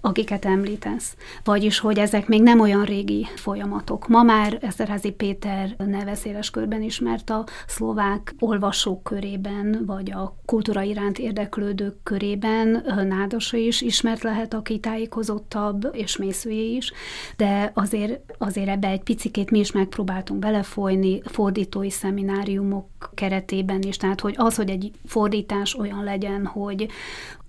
akiket 0.02 0.46
említesz. 0.46 1.16
Vagyis, 1.44 1.80
hogy 1.80 2.00
ezek 2.00 2.28
még 2.28 2.42
nem 2.42 2.60
olyan 2.60 2.84
régi 2.84 3.28
folyamatok. 3.36 4.08
Ma 4.08 4.24
már 4.24 4.58
Eszterházi 4.62 5.12
Péter 5.12 5.76
neve 5.78 6.16
széles 6.16 6.50
körben 6.50 6.82
ismert 6.82 7.30
a 7.30 7.46
szlovák 7.68 8.36
olvasók 8.40 9.04
körében, 9.04 9.84
vagy 9.86 10.12
a 10.12 10.36
kultúra 10.46 10.82
iránt 10.82 11.20
érdeklődők 11.20 11.96
körében, 12.04 12.84
Nádasa 13.08 13.58
is 13.58 13.82
ismert 13.82 14.24
lehet, 14.24 14.54
aki 14.54 14.80
tájékozottabb, 14.80 15.90
és 15.92 16.18
Mészőjé 16.18 16.76
is, 16.76 16.92
de 17.38 17.72
azért, 17.74 18.20
azért 18.38 18.70
ebbe 18.70 18.88
egy 18.88 19.04
picikét 19.04 19.52
mi 19.52 19.60
is 19.60 19.72
megpróbáltunk 19.72 20.40
belefolyni 20.40 20.95
fordítói 21.26 21.90
szemináriumok 21.90 22.88
keretében 23.14 23.82
is, 23.82 23.98
tehát 23.98 24.20
hogy 24.20 24.34
az, 24.38 24.56
hogy 24.56 24.70
egy 24.70 24.92
fordítás 25.06 25.76
olyan 25.76 26.04
legyen, 26.04 26.46
hogy 26.46 26.88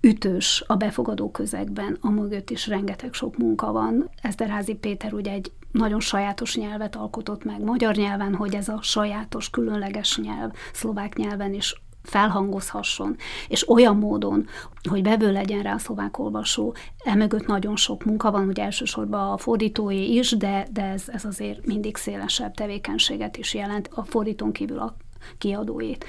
ütős 0.01 0.63
a 0.67 0.75
befogadó 0.75 1.31
közegben, 1.31 1.97
a 2.01 2.09
mögött 2.09 2.49
is 2.49 2.67
rengeteg 2.67 3.13
sok 3.13 3.37
munka 3.37 3.71
van. 3.71 4.09
Eszterházi 4.21 4.73
Péter 4.73 5.13
ugye 5.13 5.31
egy 5.31 5.51
nagyon 5.71 5.99
sajátos 5.99 6.55
nyelvet 6.55 6.95
alkotott 6.95 7.43
meg 7.43 7.61
magyar 7.61 7.95
nyelven, 7.95 8.35
hogy 8.35 8.55
ez 8.55 8.67
a 8.67 8.79
sajátos, 8.81 9.49
különleges 9.49 10.17
nyelv 10.17 10.51
szlovák 10.73 11.17
nyelven 11.17 11.53
is 11.53 11.81
felhangozhasson, 12.09 13.15
és 13.47 13.69
olyan 13.69 13.97
módon, 13.97 14.47
hogy 14.89 15.01
bevő 15.01 15.31
legyen 15.31 15.61
rá 15.61 15.73
a 15.73 15.77
szlovák 15.77 16.19
olvasó. 16.19 16.75
Emögött 17.03 17.47
nagyon 17.47 17.75
sok 17.75 18.03
munka 18.03 18.31
van, 18.31 18.47
ugye 18.47 18.63
elsősorban 18.63 19.31
a 19.31 19.37
fordítói 19.37 20.15
is, 20.17 20.31
de, 20.31 20.67
de 20.71 20.83
ez, 20.83 21.03
ez 21.07 21.25
azért 21.25 21.65
mindig 21.65 21.95
szélesebb 21.95 22.53
tevékenységet 22.53 23.37
is 23.37 23.53
jelent, 23.53 23.89
a 23.93 24.03
fordítón 24.03 24.51
kívül 24.51 24.79
a 24.79 24.95
kiadóét. 25.37 26.05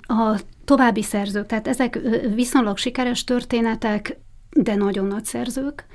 A 0.00 0.40
további 0.64 1.02
szerzők, 1.02 1.46
tehát 1.46 1.68
ezek 1.68 2.00
viszonylag 2.34 2.76
sikeres 2.76 3.24
történetek, 3.24 4.18
de 4.50 4.74
nagyon 4.74 5.06
nagy 5.06 5.24
szerzők. 5.24 5.86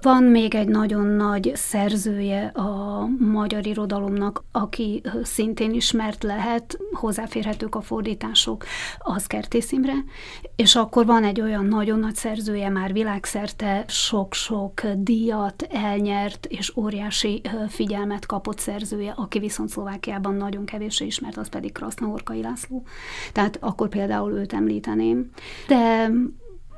Van 0.00 0.22
még 0.22 0.54
egy 0.54 0.68
nagyon 0.68 1.06
nagy 1.06 1.52
szerzője 1.54 2.46
a 2.46 3.06
magyar 3.18 3.66
irodalomnak, 3.66 4.44
aki 4.52 5.02
szintén 5.22 5.72
ismert 5.72 6.22
lehet, 6.22 6.78
hozzáférhetők 6.92 7.74
a 7.74 7.80
fordítások, 7.80 8.64
az 8.98 9.26
Kertész 9.26 9.72
Imre, 9.72 9.94
és 10.56 10.74
akkor 10.74 11.06
van 11.06 11.24
egy 11.24 11.40
olyan 11.40 11.64
nagyon 11.64 11.98
nagy 11.98 12.14
szerzője, 12.14 12.68
már 12.68 12.92
világszerte 12.92 13.84
sok-sok 13.88 14.80
díjat 14.96 15.66
elnyert, 15.70 16.46
és 16.46 16.76
óriási 16.76 17.40
figyelmet 17.68 18.26
kapott 18.26 18.58
szerzője, 18.58 19.12
aki 19.16 19.38
viszont 19.38 19.68
Szlovákiában 19.68 20.34
nagyon 20.34 20.64
kevésé 20.64 21.06
ismert, 21.06 21.36
az 21.36 21.48
pedig 21.48 21.72
Krasznahorkai 21.72 22.42
László. 22.42 22.82
Tehát 23.32 23.58
akkor 23.60 23.88
például 23.88 24.32
őt 24.32 24.52
említeném. 24.52 25.30
De 25.68 26.10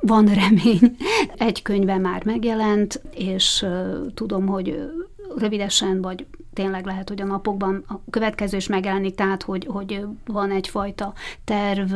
van 0.01 0.27
remény. 0.27 0.97
Egy 1.37 1.63
könyve 1.63 1.99
már 1.99 2.25
megjelent, 2.25 3.03
és 3.15 3.67
tudom, 4.15 4.47
hogy 4.47 4.91
rövidesen, 5.37 6.03
vagy 6.03 6.27
tényleg 6.53 6.87
lehet, 6.87 7.09
hogy 7.09 7.21
a 7.21 7.25
napokban 7.25 7.85
a 7.89 8.01
következő 8.11 8.57
is 8.57 8.67
megjelenik, 8.67 9.15
tehát, 9.15 9.43
hogy, 9.43 9.67
hogy 9.71 10.07
van 10.27 10.51
egyfajta 10.51 11.13
terv, 11.45 11.95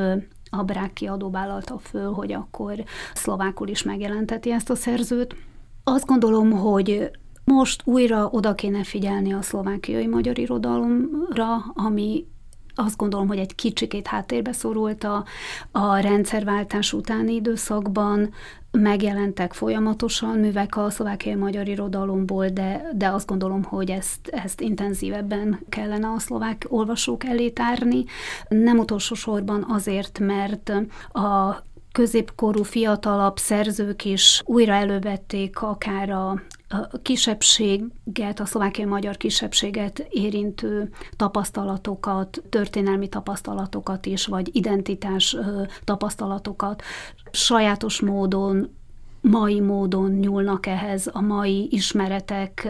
a 0.51 0.63
Brák 0.63 0.93
kiadó 0.93 1.31
vállalta 1.31 1.79
föl, 1.79 2.13
hogy 2.13 2.33
akkor 2.33 2.85
szlovákul 3.15 3.69
is 3.69 3.83
megjelenteti 3.83 4.53
ezt 4.53 4.71
a 4.71 4.75
szerzőt. 4.75 5.37
Azt 5.85 6.07
gondolom, 6.07 6.51
hogy 6.51 7.11
most 7.45 7.83
újra 7.85 8.29
oda 8.31 8.55
kéne 8.55 8.85
figyelni 8.85 9.33
a 9.33 9.43
szlovákiai 9.43 10.07
magyar 10.07 10.39
irodalomra, 10.39 11.57
ami 11.75 12.27
azt 12.75 12.97
gondolom, 12.97 13.27
hogy 13.27 13.39
egy 13.39 13.55
kicsikét 13.55 14.07
háttérbe 14.07 14.53
szorult 14.53 15.05
a, 15.05 15.25
a 15.71 15.97
rendszerváltás 15.97 16.93
utáni 16.93 17.35
időszakban, 17.35 18.33
megjelentek 18.71 19.53
folyamatosan 19.53 20.39
művek 20.39 20.77
a 20.77 20.91
szlovákiai 20.91 21.35
magyar 21.35 21.69
irodalomból, 21.69 22.49
de, 22.49 22.91
de 22.95 23.09
azt 23.09 23.27
gondolom, 23.27 23.63
hogy 23.63 23.91
ezt, 23.91 24.29
ezt 24.29 24.61
intenzívebben 24.61 25.61
kellene 25.69 26.09
a 26.09 26.19
szlovák 26.19 26.67
olvasók 26.69 27.25
elé 27.25 27.51
tárni. 27.51 28.05
Nem 28.49 28.79
utolsó 28.79 29.15
sorban 29.15 29.67
azért, 29.69 30.19
mert 30.19 30.73
a 31.13 31.63
középkorú 31.93 32.63
fiatalabb 32.63 33.37
szerzők 33.37 34.05
is 34.05 34.43
újra 34.45 34.73
elővették 34.73 35.63
akár 35.63 36.11
a 36.11 36.43
a 36.73 36.99
kisebbséget, 37.03 38.41
a 38.41 38.45
szlovákiai 38.45 38.87
magyar 38.87 39.17
kisebbséget 39.17 40.07
érintő 40.11 40.91
tapasztalatokat, 41.17 42.43
történelmi 42.49 43.09
tapasztalatokat 43.09 44.07
is, 44.07 44.27
vagy 44.27 44.57
identitás 44.57 45.37
tapasztalatokat 45.85 46.83
sajátos 47.31 48.01
módon 48.01 48.81
mai 49.21 49.61
módon 49.61 50.11
nyúlnak 50.11 50.67
ehhez, 50.67 51.11
a 51.13 51.21
mai 51.21 51.69
ismeretek 51.71 52.69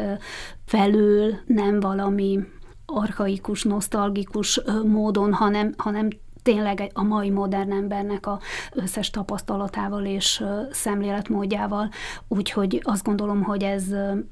felől 0.65 1.35
nem 1.47 1.81
valami 1.81 2.39
archaikus, 2.87 3.63
nosztalgikus 3.63 4.61
módon, 4.85 5.33
hanem, 5.33 5.75
hanem 5.77 6.09
tényleg 6.43 6.91
a 6.93 7.03
mai 7.03 7.31
modern 7.31 7.73
embernek 7.73 8.27
a 8.27 8.41
összes 8.73 9.11
tapasztalatával 9.11 10.05
és 10.05 10.45
szemléletmódjával, 10.71 11.89
úgyhogy 12.29 12.81
azt 12.83 13.05
gondolom, 13.05 13.43
hogy 13.43 13.63
ez 13.63 13.85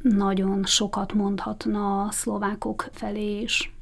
nagyon 0.02 0.64
sokat 0.64 1.12
mondhatna 1.12 2.02
a 2.02 2.10
szlovákok 2.10 2.88
felé 2.92 3.40
is. 3.40 3.72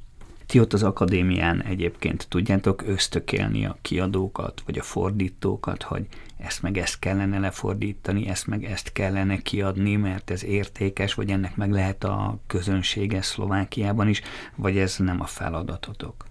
Ti 0.47 0.61
ott 0.61 0.73
az 0.73 0.83
akadémián 0.83 1.63
egyébként 1.63 2.27
tudjátok 2.29 2.83
ösztökélni 2.87 3.67
a 3.67 3.79
kiadókat, 3.83 4.63
vagy 4.67 4.79
a 4.79 4.83
fordítókat, 4.83 5.83
hogy 5.83 6.07
ezt 6.39 6.63
meg 6.63 6.79
ezt 6.79 6.99
kellene 6.99 7.39
lefordítani, 7.39 8.29
ezt 8.29 8.47
meg 8.47 8.65
ezt 8.65 8.93
kellene 8.93 9.37
kiadni, 9.37 9.97
mert 9.97 10.31
ez 10.31 10.45
értékes, 10.45 11.15
vagy 11.15 11.31
ennek 11.31 11.57
meg 11.57 11.71
lehet 11.73 12.05
a 12.05 12.39
közönsége 12.47 13.23
Szlovákiában 13.23 14.09
is, 14.09 14.21
vagy 14.57 14.79
ez 14.79 14.97
nem 14.99 15.21
a 15.21 15.27
feladatotok? 15.27 16.28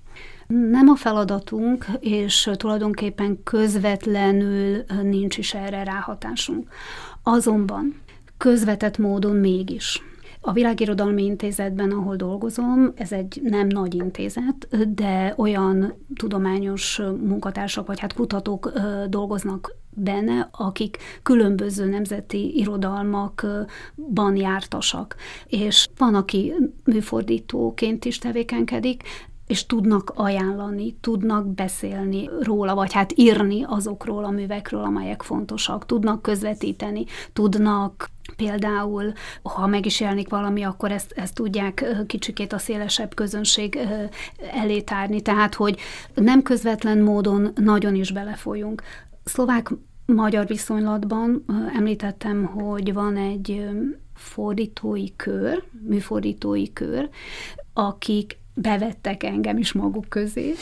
Nem 0.48 0.88
a 0.88 0.96
feladatunk, 0.96 1.86
és 2.00 2.50
tulajdonképpen 2.54 3.44
közvetlenül 3.44 4.84
nincs 5.04 5.38
is 5.38 5.54
erre 5.54 5.84
ráhatásunk. 5.84 6.70
Azonban 7.24 8.02
közvetett 8.38 8.98
módon 8.98 9.36
mégis. 9.36 10.02
A 10.42 10.52
Világirodalmi 10.52 11.24
Intézetben, 11.24 11.92
ahol 11.92 12.16
dolgozom, 12.16 12.92
ez 12.96 13.12
egy 13.12 13.40
nem 13.44 13.68
nagy 13.68 13.94
intézet, 13.94 14.94
de 14.94 15.34
olyan 15.38 15.94
tudományos 16.16 17.02
munkatársak, 17.22 17.88
vagy 17.88 18.00
hát 18.00 18.14
kutatók 18.14 18.72
dolgoznak 19.10 19.76
benne, 19.90 20.50
akik 20.52 20.98
különböző 21.24 21.86
nemzeti 21.86 22.58
irodalmakban 22.58 24.36
jártasak. 24.36 25.16
És 25.48 25.88
van, 25.98 26.16
aki 26.16 26.54
műfordítóként 26.84 28.06
is 28.06 28.18
tevékenykedik, 28.18 29.04
és 29.48 29.66
tudnak 29.66 30.12
ajánlani, 30.16 30.98
tudnak 31.02 31.48
beszélni 31.48 32.30
róla, 32.42 32.76
vagy 32.76 32.94
hát 32.94 33.14
írni 33.16 33.64
azokról 33.68 34.24
a 34.24 34.30
művekről, 34.30 34.84
amelyek 34.84 35.22
fontosak, 35.22 35.86
tudnak 35.86 36.22
közvetíteni, 36.22 37.06
tudnak 37.34 38.10
Például, 38.36 39.14
ha 39.42 39.68
meg 39.68 39.86
is 39.86 40.00
jelenik 40.00 40.30
valami, 40.30 40.64
akkor 40.64 40.92
ezt, 40.92 41.12
ezt 41.12 41.34
tudják 41.34 41.86
kicsikét 42.08 42.54
a 42.54 42.58
szélesebb 42.58 43.14
közönség 43.14 43.80
elé 44.52 44.82
tárni. 44.82 45.22
Tehát, 45.22 45.56
hogy 45.56 45.80
nem 46.14 46.42
közvetlen 46.42 46.98
módon 46.98 47.52
nagyon 47.56 47.96
is 47.96 48.12
belefolyunk. 48.12 48.82
Szlovák-magyar 49.24 50.48
viszonylatban 50.48 51.46
említettem, 51.76 52.46
hogy 52.46 52.94
van 52.94 53.18
egy 53.18 53.70
fordítói 54.14 55.16
kör, 55.16 55.64
műfordítói 55.88 56.74
kör, 56.74 57.10
akik 57.74 58.38
bevettek 58.62 59.24
engem 59.24 59.58
is 59.58 59.74
maguk 59.74 60.10
közé, 60.10 60.54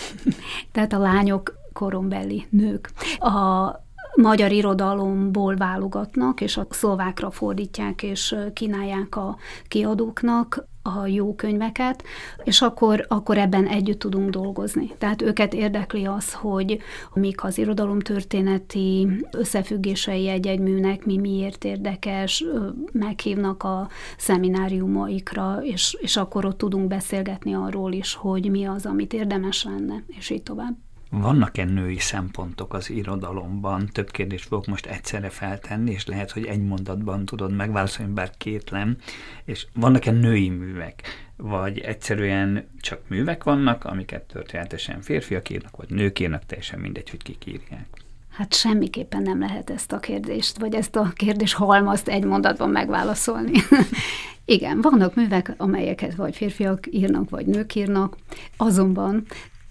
tehát 0.71 0.93
a 0.93 0.97
lányok 0.97 1.53
korombeli 1.73 2.45
nők. 2.49 2.91
A 3.19 3.71
magyar 4.15 4.51
irodalomból 4.51 5.55
válogatnak, 5.55 6.41
és 6.41 6.57
a 6.57 6.67
szlovákra 6.69 7.31
fordítják, 7.31 8.03
és 8.03 8.35
kínálják 8.53 9.15
a 9.15 9.37
kiadóknak 9.67 10.67
a 10.87 11.07
jó 11.07 11.35
könyveket, 11.35 12.03
és 12.43 12.61
akkor, 12.61 13.05
akkor 13.07 13.37
ebben 13.37 13.67
együtt 13.67 13.99
tudunk 13.99 14.29
dolgozni. 14.29 14.91
Tehát 14.97 15.21
őket 15.21 15.53
érdekli 15.53 16.05
az, 16.05 16.33
hogy 16.33 16.79
mik 17.13 17.43
az 17.43 17.57
irodalomtörténeti 17.57 19.07
összefüggései 19.31 20.27
egy-egy 20.27 20.59
műnek, 20.59 21.05
mi 21.05 21.17
miért 21.17 21.63
érdekes, 21.63 22.45
meghívnak 22.91 23.63
a 23.63 23.89
szemináriumaikra, 24.17 25.59
és, 25.61 25.97
és 25.99 26.17
akkor 26.17 26.45
ott 26.45 26.57
tudunk 26.57 26.87
beszélgetni 26.87 27.53
arról 27.53 27.91
is, 27.91 28.13
hogy 28.13 28.49
mi 28.49 28.65
az, 28.65 28.85
amit 28.85 29.13
érdemes 29.13 29.63
lenne, 29.63 30.03
és 30.07 30.29
így 30.29 30.43
tovább. 30.43 30.84
Vannak-e 31.21 31.63
női 31.63 31.99
szempontok 31.99 32.73
az 32.73 32.89
irodalomban? 32.89 33.89
Több 33.91 34.11
kérdést 34.11 34.47
fogok 34.47 34.65
most 34.65 34.85
egyszerre 34.85 35.29
feltenni, 35.29 35.91
és 35.91 36.05
lehet, 36.05 36.31
hogy 36.31 36.45
egy 36.45 36.61
mondatban 36.61 37.25
tudod 37.25 37.55
megválaszolni, 37.55 38.13
bár 38.13 38.31
kétlem. 38.37 38.97
És 39.45 39.67
vannak-e 39.73 40.11
női 40.11 40.49
művek? 40.49 41.01
Vagy 41.35 41.79
egyszerűen 41.79 42.67
csak 42.81 43.01
művek 43.07 43.43
vannak, 43.43 43.83
amiket 43.83 44.21
történetesen 44.21 45.01
férfiak 45.01 45.49
írnak, 45.49 45.77
vagy 45.77 45.89
nők 45.89 46.19
írnak, 46.19 46.45
teljesen 46.45 46.79
mindegy, 46.79 47.09
hogy 47.09 47.23
kik 47.23 47.45
írják. 47.45 47.87
Hát 48.29 48.53
semmiképpen 48.53 49.21
nem 49.21 49.39
lehet 49.39 49.69
ezt 49.69 49.91
a 49.91 49.99
kérdést, 49.99 50.59
vagy 50.59 50.75
ezt 50.75 50.95
a 50.95 51.11
kérdés 51.15 51.53
halmazt 51.53 52.07
egy 52.07 52.23
mondatban 52.23 52.69
megválaszolni. 52.69 53.51
Igen, 54.45 54.81
vannak 54.81 55.15
művek, 55.15 55.53
amelyeket 55.57 56.15
vagy 56.15 56.35
férfiak 56.35 56.87
írnak, 56.89 57.29
vagy 57.29 57.45
nők 57.45 57.75
írnak, 57.75 58.17
azonban 58.57 59.25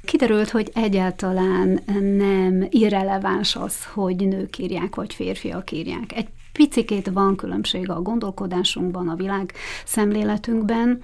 Kiderült, 0.04 0.50
hogy 0.50 0.70
egyáltalán 0.74 1.80
nem 2.16 2.66
irreleváns 2.70 3.56
az, 3.56 3.84
hogy 3.84 4.16
nők 4.16 4.58
írják, 4.58 4.94
vagy 4.94 5.14
férfiak 5.14 5.70
írják. 5.72 6.12
Egy 6.16 6.28
picikét 6.52 7.10
van 7.12 7.36
különbség 7.36 7.90
a 7.90 8.02
gondolkodásunkban, 8.02 9.08
a 9.08 9.14
világ 9.14 9.52
szemléletünkben, 9.84 11.02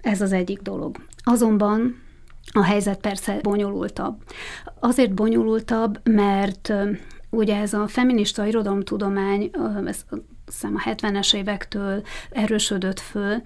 ez 0.00 0.20
az 0.20 0.32
egyik 0.32 0.60
dolog. 0.60 0.96
Azonban 1.22 2.02
a 2.52 2.62
helyzet 2.62 3.00
persze 3.00 3.38
bonyolultabb. 3.42 4.16
Azért 4.80 5.14
bonyolultabb, 5.14 6.08
mert 6.08 6.72
ugye 7.30 7.56
ez 7.56 7.72
a 7.72 7.86
feminista 7.86 8.46
irodalomtudomány, 8.46 9.50
ez 9.86 10.04
hiszem 10.46 10.74
a 10.76 10.88
70-es 10.88 11.34
évektől 11.34 12.02
erősödött 12.30 13.00
föl, 13.00 13.42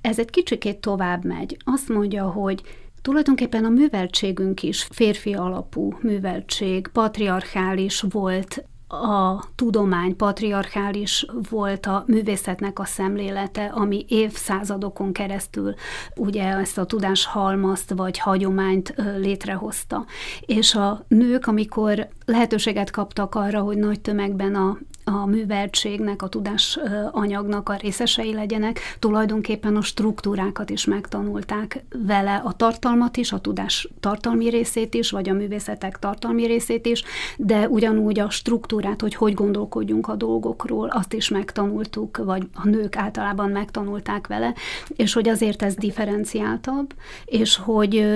ez 0.00 0.18
egy 0.18 0.30
kicsikét 0.30 0.80
tovább 0.80 1.24
megy. 1.24 1.56
Azt 1.64 1.88
mondja, 1.88 2.24
hogy 2.24 2.62
Tulajdonképpen 3.06 3.64
a 3.64 3.68
műveltségünk 3.68 4.62
is 4.62 4.88
férfi 4.90 5.34
alapú 5.34 5.98
műveltség, 6.00 6.88
patriarchális 6.88 8.04
volt 8.10 8.64
a 8.88 9.44
tudomány 9.54 10.16
patriarchális 10.16 11.26
volt 11.50 11.86
a 11.86 12.04
művészetnek 12.06 12.78
a 12.78 12.84
szemlélete, 12.84 13.64
ami 13.64 14.04
évszázadokon 14.08 15.12
keresztül 15.12 15.74
ugye 16.16 16.42
ezt 16.42 16.78
a 16.78 16.84
tudáshalmazt 16.84 17.90
vagy 17.90 18.18
hagyományt 18.18 18.94
létrehozta. 19.16 20.06
És 20.40 20.74
a 20.74 21.04
nők, 21.08 21.46
amikor 21.46 22.08
lehetőséget 22.26 22.90
kaptak 22.90 23.34
arra, 23.34 23.60
hogy 23.60 23.76
nagy 23.76 24.00
tömegben 24.00 24.54
a 24.54 24.78
a 25.10 25.26
műveltségnek, 25.26 26.22
a 26.22 26.28
tudás 26.28 26.78
anyagnak 27.10 27.68
a 27.68 27.74
részesei 27.74 28.32
legyenek, 28.32 28.80
tulajdonképpen 28.98 29.76
a 29.76 29.82
struktúrákat 29.82 30.70
is 30.70 30.84
megtanulták 30.84 31.84
vele, 32.06 32.42
a 32.44 32.52
tartalmat 32.52 33.16
is, 33.16 33.32
a 33.32 33.38
tudás 33.38 33.88
tartalmi 34.00 34.48
részét 34.48 34.94
is, 34.94 35.10
vagy 35.10 35.28
a 35.28 35.32
művészetek 35.32 35.98
tartalmi 35.98 36.46
részét 36.46 36.86
is, 36.86 37.02
de 37.36 37.68
ugyanúgy 37.68 38.20
a 38.20 38.30
struktúrát, 38.30 39.00
hogy 39.00 39.14
hogy 39.14 39.34
gondolkodjunk 39.34 40.08
a 40.08 40.14
dolgokról, 40.14 40.88
azt 40.88 41.12
is 41.12 41.28
megtanultuk, 41.28 42.16
vagy 42.16 42.48
a 42.54 42.68
nők 42.68 42.96
általában 42.96 43.50
megtanulták 43.50 44.26
vele, 44.26 44.54
és 44.96 45.12
hogy 45.12 45.28
azért 45.28 45.62
ez 45.62 45.74
differenciáltabb, 45.74 46.94
és 47.24 47.56
hogy 47.56 48.06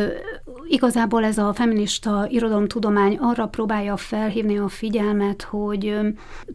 igazából 0.69 1.25
ez 1.25 1.39
a 1.39 1.53
feminista 1.55 2.27
irodalomtudomány 2.31 3.17
arra 3.21 3.47
próbálja 3.47 3.97
felhívni 4.01 4.59
a 4.59 4.69
figyelmet, 4.69 5.43
hogy 5.43 5.97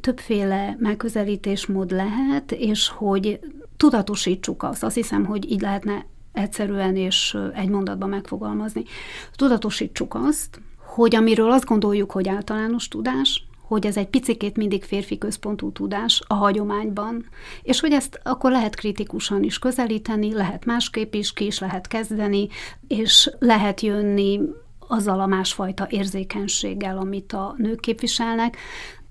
több 0.02 0.16
többféle 0.16 0.76
megközelítésmód 0.80 1.92
lehet, 1.92 2.52
és 2.52 2.88
hogy 2.88 3.40
tudatosítsuk 3.78 4.64
azt. 4.64 4.84
Azt 4.84 4.96
hiszem, 4.96 5.26
hogy 5.26 5.52
így 5.52 5.62
lehetne 5.62 6.06
egyszerűen 6.32 6.96
és 6.96 7.38
egy 7.54 7.70
mondatban 7.70 8.10
megfogalmazni. 8.10 8.84
Tudatosítsuk 9.36 10.14
azt, 10.16 10.62
hogy 10.86 11.16
amiről 11.16 11.52
azt 11.52 11.66
gondoljuk, 11.66 12.12
hogy 12.12 12.28
általános 12.28 12.88
tudás, 12.88 13.48
hogy 13.62 13.86
ez 13.86 13.98
egy 13.98 14.08
picikét 14.08 14.58
mindig 14.58 14.84
férfi 14.84 15.18
központú 15.18 15.72
tudás 15.72 16.22
a 16.28 16.34
hagyományban, 16.34 17.26
és 17.62 17.80
hogy 17.80 17.92
ezt 17.92 18.20
akkor 18.24 18.52
lehet 18.52 18.76
kritikusan 18.76 19.44
is 19.44 19.60
közelíteni, 19.60 20.34
lehet 20.34 20.66
másképp 20.66 21.14
is, 21.14 21.34
ki 21.34 21.46
is 21.46 21.60
lehet 21.60 21.88
kezdeni, 21.88 22.48
és 22.88 23.32
lehet 23.40 23.82
jönni 23.82 24.40
azzal 24.88 25.20
a 25.20 25.26
másfajta 25.26 25.88
érzékenységgel, 25.90 26.98
amit 26.98 27.34
a 27.34 27.54
nők 27.58 27.80
képviselnek, 27.80 28.58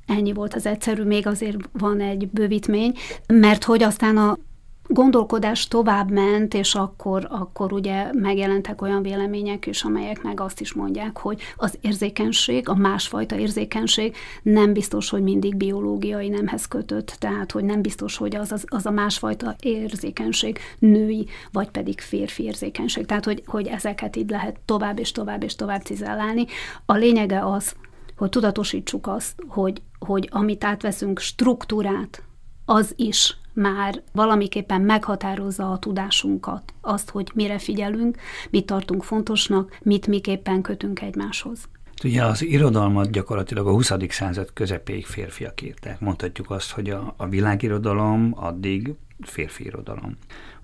Ennyi 0.06 0.32
volt 0.32 0.54
az 0.54 0.66
egyszerű, 0.66 1.02
még 1.02 1.26
azért 1.26 1.56
van 1.72 2.00
egy 2.00 2.28
bővítmény, 2.28 2.92
mert 3.26 3.64
hogy 3.64 3.82
aztán 3.82 4.16
a 4.16 4.38
gondolkodás 4.86 5.68
tovább 5.68 6.10
ment, 6.10 6.54
és 6.54 6.74
akkor, 6.74 7.26
akkor 7.30 7.72
ugye 7.72 8.12
megjelentek 8.12 8.82
olyan 8.82 9.02
vélemények 9.02 9.66
is, 9.66 9.82
amelyek 9.82 10.22
meg 10.22 10.40
azt 10.40 10.60
is 10.60 10.72
mondják, 10.72 11.18
hogy 11.18 11.40
az 11.56 11.78
érzékenység, 11.80 12.68
a 12.68 12.74
másfajta 12.74 13.36
érzékenység 13.36 14.16
nem 14.42 14.72
biztos, 14.72 15.10
hogy 15.10 15.22
mindig 15.22 15.56
biológiai 15.56 16.28
nemhez 16.28 16.68
kötött, 16.68 17.16
tehát 17.18 17.52
hogy 17.52 17.64
nem 17.64 17.82
biztos, 17.82 18.16
hogy 18.16 18.34
az, 18.36 18.52
az, 18.52 18.64
az 18.68 18.86
a 18.86 18.90
másfajta 18.90 19.56
érzékenység 19.60 20.58
női, 20.78 21.26
vagy 21.52 21.70
pedig 21.70 22.00
férfi 22.00 22.42
érzékenység. 22.42 23.06
Tehát, 23.06 23.24
hogy, 23.24 23.42
hogy 23.46 23.66
ezeket 23.66 24.16
így 24.16 24.30
lehet 24.30 24.56
tovább 24.64 24.98
és 24.98 25.12
tovább 25.12 25.42
és 25.42 25.56
tovább 25.56 25.82
cizellálni. 25.82 26.46
A 26.86 26.94
lényege 26.94 27.46
az, 27.46 27.74
hogy 28.16 28.28
tudatosítsuk 28.28 29.06
azt, 29.06 29.42
hogy, 29.48 29.82
hogy 29.98 30.28
amit 30.32 30.64
átveszünk 30.64 31.18
struktúrát, 31.18 32.22
az 32.64 32.92
is 32.96 33.36
már 33.54 34.02
valamiképpen 34.12 34.80
meghatározza 34.80 35.70
a 35.70 35.78
tudásunkat, 35.78 36.74
azt, 36.80 37.10
hogy 37.10 37.30
mire 37.34 37.58
figyelünk, 37.58 38.16
mit 38.50 38.66
tartunk 38.66 39.04
fontosnak, 39.04 39.78
mit 39.82 40.06
miképpen 40.06 40.62
kötünk 40.62 41.00
egymáshoz. 41.00 41.68
Ugye 42.04 42.24
az 42.24 42.42
irodalmat 42.42 43.10
gyakorlatilag 43.10 43.66
a 43.66 43.70
20. 43.70 43.92
század 44.08 44.52
közepéig 44.52 45.06
férfiak 45.06 45.62
írták. 45.62 46.00
Mondhatjuk 46.00 46.50
azt, 46.50 46.70
hogy 46.70 46.90
a, 46.90 47.14
a 47.16 47.28
világirodalom 47.28 48.32
addig 48.36 48.94
férfi 49.20 49.64
irodalom. 49.64 50.16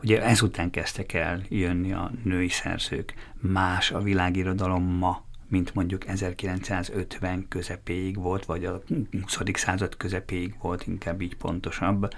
Ugye 0.03 0.23
ezután 0.23 0.71
kezdtek 0.71 1.13
el 1.13 1.41
jönni 1.49 1.93
a 1.93 2.11
női 2.25 2.49
szerzők. 2.49 3.15
Más 3.41 3.91
a 3.91 4.01
világirodalom 4.01 4.85
ma, 4.85 5.25
mint 5.51 5.75
mondjuk 5.75 6.07
1950 6.07 7.47
közepéig 7.49 8.17
volt, 8.17 8.45
vagy 8.45 8.65
a 8.65 8.83
20. 9.23 9.39
század 9.53 9.97
közepéig 9.97 10.55
volt, 10.63 10.87
inkább 10.87 11.21
így 11.21 11.37
pontosabb, 11.37 12.09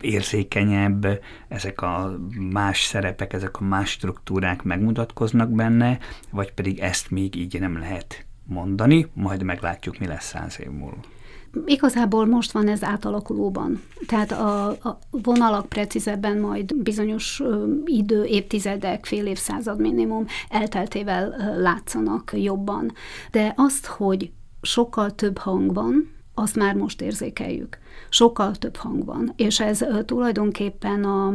érzékenyebb, 0.00 1.22
ezek 1.48 1.82
a 1.82 2.18
más 2.50 2.82
szerepek, 2.82 3.32
ezek 3.32 3.60
a 3.60 3.64
más 3.64 3.90
struktúrák 3.90 4.62
megmutatkoznak 4.62 5.50
benne, 5.50 5.98
vagy 6.30 6.52
pedig 6.52 6.78
ezt 6.78 7.10
még 7.10 7.34
így 7.34 7.60
nem 7.60 7.78
lehet 7.78 8.26
mondani, 8.44 9.06
majd 9.12 9.42
meglátjuk, 9.42 9.98
mi 9.98 10.06
lesz 10.06 10.26
száz 10.26 10.60
év 10.60 10.70
múlva. 10.70 11.15
Igazából 11.64 12.26
most 12.26 12.52
van 12.52 12.68
ez 12.68 12.84
átalakulóban. 12.84 13.82
Tehát 14.06 14.32
a, 14.32 14.68
a 14.68 14.98
vonalak 15.10 15.68
precízebben 15.68 16.38
majd 16.38 16.76
bizonyos 16.76 17.42
idő, 17.84 18.24
évtizedek, 18.24 19.06
fél 19.06 19.26
évszázad 19.26 19.80
minimum 19.80 20.26
elteltével 20.48 21.34
látszanak 21.58 22.32
jobban. 22.34 22.92
De 23.30 23.52
azt, 23.56 23.86
hogy 23.86 24.30
sokkal 24.62 25.14
több 25.14 25.38
hang 25.38 25.74
van, 25.74 26.14
azt 26.34 26.56
már 26.56 26.74
most 26.74 27.00
érzékeljük. 27.00 27.78
Sokkal 28.08 28.54
több 28.54 28.76
hang 28.76 29.04
van, 29.04 29.32
és 29.36 29.60
ez 29.60 29.84
tulajdonképpen 30.04 31.04
a 31.04 31.34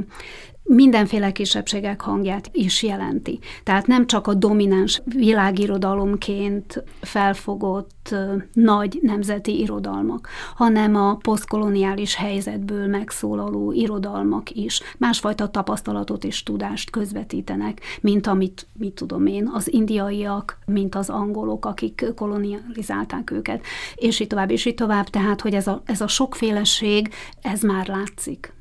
mindenféle 0.64 1.32
kisebbségek 1.32 2.02
hangját 2.02 2.50
is 2.52 2.84
jelenti. 2.84 3.40
Tehát 3.64 3.88
nem 3.88 4.08
csak 4.08 4.28
a 4.28 4.34
domináns 4.34 5.02
világirodalomként 5.06 6.84
felfogott 7.02 8.16
nagy 8.54 9.00
nemzeti 9.02 9.60
irodalmak, 9.60 10.30
hanem 10.56 10.96
a 10.96 11.16
posztkoloniális 11.16 12.16
helyzetből 12.16 12.88
megszólaló 12.88 13.72
irodalmak 13.72 14.50
is 14.50 14.82
másfajta 14.98 15.48
tapasztalatot 15.48 16.24
és 16.24 16.44
tudást 16.44 16.90
közvetítenek, 16.90 17.82
mint 18.02 18.28
amit, 18.28 18.68
mit 18.74 18.94
tudom 18.94 19.26
én, 19.26 19.50
az 19.54 19.74
indiaiak, 19.74 20.58
mint 20.66 20.96
az 20.96 21.10
angolok, 21.10 21.66
akik 21.66 22.06
kolonializálták 22.16 23.32
őket, 23.32 23.66
és 23.96 24.20
így 24.20 24.28
tovább, 24.28 24.52
és 24.52 24.66
így 24.66 24.76
tovább. 24.76 25.06
Tehát, 25.06 25.42
hogy 25.42 25.54
ez 25.54 25.68
a, 25.68 25.82
ez 25.86 26.02
a 26.02 26.08
sokféleség, 26.08 27.14
ez 27.42 27.62
már 27.62 27.88
látszik. 27.88 28.54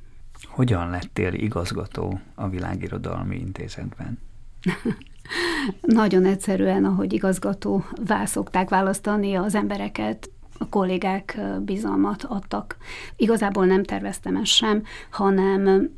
Hogyan 0.48 0.90
lettél 0.90 1.33
igazgató 1.33 2.20
a 2.35 2.48
Világirodalmi 2.48 3.37
Intézetben? 3.37 4.18
Nagyon 5.81 6.24
egyszerűen, 6.24 6.85
ahogy 6.85 7.12
igazgató 7.12 7.85
szokták 8.24 8.68
választani 8.68 9.35
az 9.35 9.55
embereket, 9.55 10.31
a 10.59 10.68
kollégák 10.68 11.40
bizalmat 11.61 12.24
adtak. 12.24 12.76
Igazából 13.16 13.66
nem 13.66 13.85
terveztem 13.85 14.37
ezt 14.37 14.53
sem, 14.53 14.83
hanem 15.11 15.90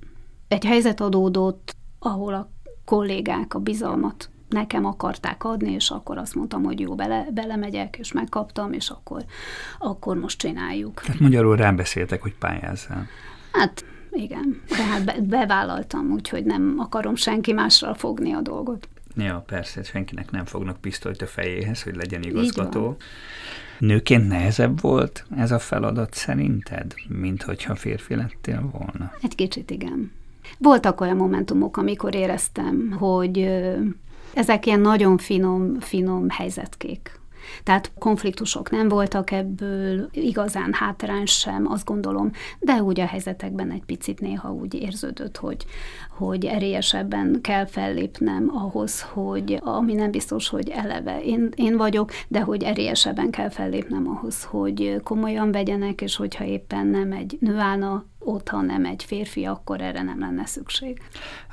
egy 0.48 0.64
helyzet 0.64 1.00
adódott, 1.00 1.76
ahol 1.98 2.35
a 2.35 2.50
kollégák 2.85 3.55
a 3.55 3.59
bizalmat 3.59 4.31
nekem 4.48 4.85
akarták 4.85 5.44
adni, 5.44 5.72
és 5.72 5.90
akkor 5.90 6.18
azt 6.18 6.35
mondtam, 6.35 6.62
hogy 6.62 6.81
jó, 6.81 6.94
bele, 6.94 7.26
belemegyek, 7.31 7.96
és 7.98 8.12
megkaptam, 8.12 8.72
és 8.72 8.90
akkor, 8.90 9.24
akkor 9.78 10.16
most 10.16 10.38
csináljuk. 10.38 11.00
Tehát 11.00 11.20
magyarul 11.20 11.57
rábeszéltek, 11.57 12.22
hogy 12.22 12.35
pályázzál. 12.35 13.07
Hát 13.52 13.85
igen, 14.12 14.62
tehát 14.68 15.05
be, 15.05 15.14
bevállaltam, 15.20 16.11
úgyhogy 16.11 16.44
nem 16.44 16.75
akarom 16.79 17.14
senki 17.14 17.53
másra 17.53 17.94
fogni 17.94 18.33
a 18.33 18.40
dolgot. 18.40 18.88
Ja, 19.16 19.44
persze, 19.46 19.83
senkinek 19.83 20.31
nem 20.31 20.44
fognak 20.44 20.81
pisztolyt 20.81 21.22
a 21.22 21.27
fejéhez, 21.27 21.83
hogy 21.83 21.96
legyen 21.96 22.22
igazgató. 22.22 22.96
Nőként 23.79 24.29
nehezebb 24.29 24.81
volt 24.81 25.25
ez 25.37 25.51
a 25.53 25.59
feladat 25.59 26.14
szerinted, 26.14 26.94
mint 27.09 27.42
hogyha 27.42 27.75
férfi 27.75 28.14
lettél 28.14 28.70
volna? 28.72 29.12
Egy 29.22 29.35
kicsit 29.35 29.70
igen. 29.70 30.12
Voltak 30.59 31.01
olyan 31.01 31.16
momentumok, 31.16 31.77
amikor 31.77 32.14
éreztem, 32.14 32.90
hogy 32.90 33.48
ezek 34.35 34.66
ilyen 34.66 34.81
nagyon 34.81 35.18
finom, 35.18 35.81
finom 35.81 36.29
helyzetkék. 36.29 37.20
Tehát 37.62 37.92
konfliktusok 37.98 38.70
nem 38.70 38.88
voltak 38.88 39.31
ebből, 39.31 40.09
igazán 40.12 40.72
hátrány 40.72 41.26
sem, 41.26 41.66
azt 41.70 41.85
gondolom, 41.85 42.31
de 42.59 42.83
úgy 42.83 43.00
a 43.00 43.07
helyzetekben 43.07 43.70
egy 43.70 43.85
picit 43.85 44.20
néha 44.20 44.52
úgy 44.52 44.74
érződött, 44.74 45.37
hogy, 45.37 45.66
hogy 46.22 46.44
erélyesebben 46.44 47.38
kell 47.40 47.66
fellépnem 47.66 48.50
ahhoz, 48.54 49.02
hogy 49.02 49.58
ami 49.61 49.94
nem 49.94 50.11
biztos, 50.11 50.48
hogy 50.48 50.68
eleve 50.68 51.22
én, 51.22 51.48
én 51.54 51.76
vagyok, 51.76 52.11
de 52.28 52.40
hogy 52.40 52.62
erélyesebben 52.62 53.30
kell 53.30 53.48
fellépnem 53.48 54.08
ahhoz, 54.08 54.44
hogy 54.44 55.00
komolyan 55.02 55.52
vegyenek, 55.52 56.00
és 56.00 56.16
hogyha 56.16 56.44
éppen 56.44 56.87
nem 56.87 57.12
egy 57.12 57.37
nő 57.40 57.58
állna 57.58 58.04
ott, 58.18 58.48
ha 58.48 58.61
nem 58.61 58.85
egy 58.85 59.04
férfi, 59.04 59.44
akkor 59.44 59.80
erre 59.80 60.02
nem 60.02 60.18
lenne 60.18 60.46
szükség. 60.46 61.02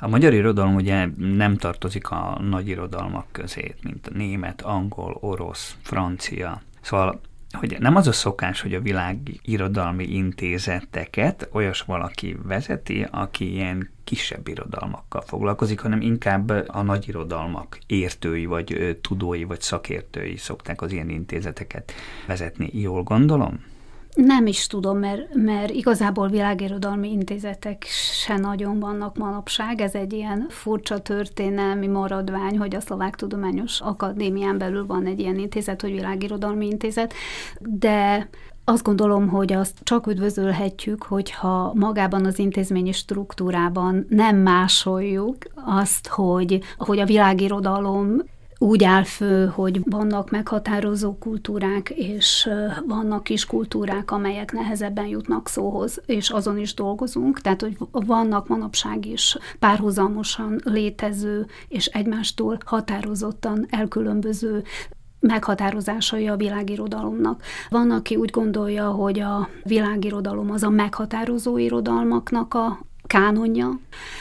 A 0.00 0.08
magyar 0.08 0.32
irodalom 0.32 0.74
ugye 0.74 1.08
nem 1.16 1.56
tartozik 1.56 2.10
a 2.10 2.40
nagy 2.50 2.68
irodalmak 2.68 3.26
közé, 3.32 3.74
mint 3.82 4.06
a 4.06 4.16
német, 4.16 4.62
angol, 4.62 5.18
orosz, 5.20 5.76
francia. 5.82 6.62
Szóval 6.80 7.20
hogy 7.52 7.76
nem 7.78 7.96
az 7.96 8.06
a 8.06 8.12
szokás, 8.12 8.60
hogy 8.60 8.74
a 8.74 8.80
világ 8.80 9.18
irodalmi 9.42 10.04
intézeteket 10.04 11.48
olyas 11.52 11.80
valaki 11.80 12.36
vezeti, 12.42 13.06
aki 13.10 13.52
ilyen 13.52 13.90
kisebb 14.04 14.48
irodalmakkal 14.48 15.20
foglalkozik, 15.20 15.80
hanem 15.80 16.00
inkább 16.00 16.50
a 16.66 16.82
nagy 16.82 17.08
irodalmak 17.08 17.78
értői, 17.86 18.46
vagy 18.46 18.98
tudói, 19.00 19.44
vagy 19.44 19.60
szakértői 19.60 20.36
szokták 20.36 20.82
az 20.82 20.92
ilyen 20.92 21.08
intézeteket 21.08 21.92
vezetni. 22.26 22.70
Jól 22.72 23.02
gondolom? 23.02 23.64
Nem 24.14 24.46
is 24.46 24.66
tudom, 24.66 24.98
mert, 24.98 25.34
mert 25.34 25.70
igazából 25.70 26.28
világirodalmi 26.28 27.12
intézetek 27.12 27.84
se 28.24 28.36
nagyon 28.36 28.78
vannak 28.78 29.16
manapság. 29.16 29.80
Ez 29.80 29.94
egy 29.94 30.12
ilyen 30.12 30.46
furcsa 30.48 30.98
történelmi 30.98 31.86
maradvány, 31.86 32.58
hogy 32.58 32.74
a 32.74 32.80
Szlovák 32.80 33.16
Tudományos 33.16 33.80
Akadémián 33.80 34.58
belül 34.58 34.86
van 34.86 35.06
egy 35.06 35.20
ilyen 35.20 35.38
intézet, 35.38 35.80
hogy 35.80 35.92
világirodalmi 35.92 36.66
intézet, 36.66 37.12
de 37.60 38.28
azt 38.64 38.82
gondolom, 38.82 39.28
hogy 39.28 39.52
azt 39.52 39.78
csak 39.82 40.06
üdvözölhetjük, 40.06 41.02
hogyha 41.02 41.72
magában 41.74 42.24
az 42.24 42.38
intézményi 42.38 42.92
struktúrában 42.92 44.06
nem 44.08 44.36
másoljuk 44.36 45.36
azt, 45.54 46.06
hogy, 46.06 46.60
hogy 46.76 46.98
a 46.98 47.04
világirodalom 47.04 48.22
úgy 48.62 48.84
áll 48.84 49.04
fő, 49.04 49.46
hogy 49.46 49.80
vannak 49.84 50.30
meghatározó 50.30 51.18
kultúrák, 51.18 51.90
és 51.90 52.48
vannak 52.86 53.24
kis 53.24 53.46
kultúrák, 53.46 54.10
amelyek 54.10 54.52
nehezebben 54.52 55.06
jutnak 55.06 55.48
szóhoz, 55.48 56.00
és 56.06 56.30
azon 56.30 56.58
is 56.58 56.74
dolgozunk. 56.74 57.40
Tehát, 57.40 57.60
hogy 57.60 57.76
vannak 57.90 58.48
manapság 58.48 59.06
is 59.06 59.36
párhuzamosan 59.58 60.60
létező 60.64 61.46
és 61.68 61.86
egymástól 61.86 62.58
határozottan 62.64 63.66
elkülönböző 63.70 64.62
meghatározásai 65.20 66.28
a 66.28 66.36
világirodalomnak. 66.36 67.42
Van, 67.68 67.90
aki 67.90 68.16
úgy 68.16 68.30
gondolja, 68.30 68.88
hogy 68.88 69.20
a 69.20 69.48
világirodalom 69.62 70.50
az 70.50 70.62
a 70.62 70.70
meghatározó 70.70 71.58
irodalmaknak 71.58 72.54
a 72.54 72.78
kánonja, 73.06 73.78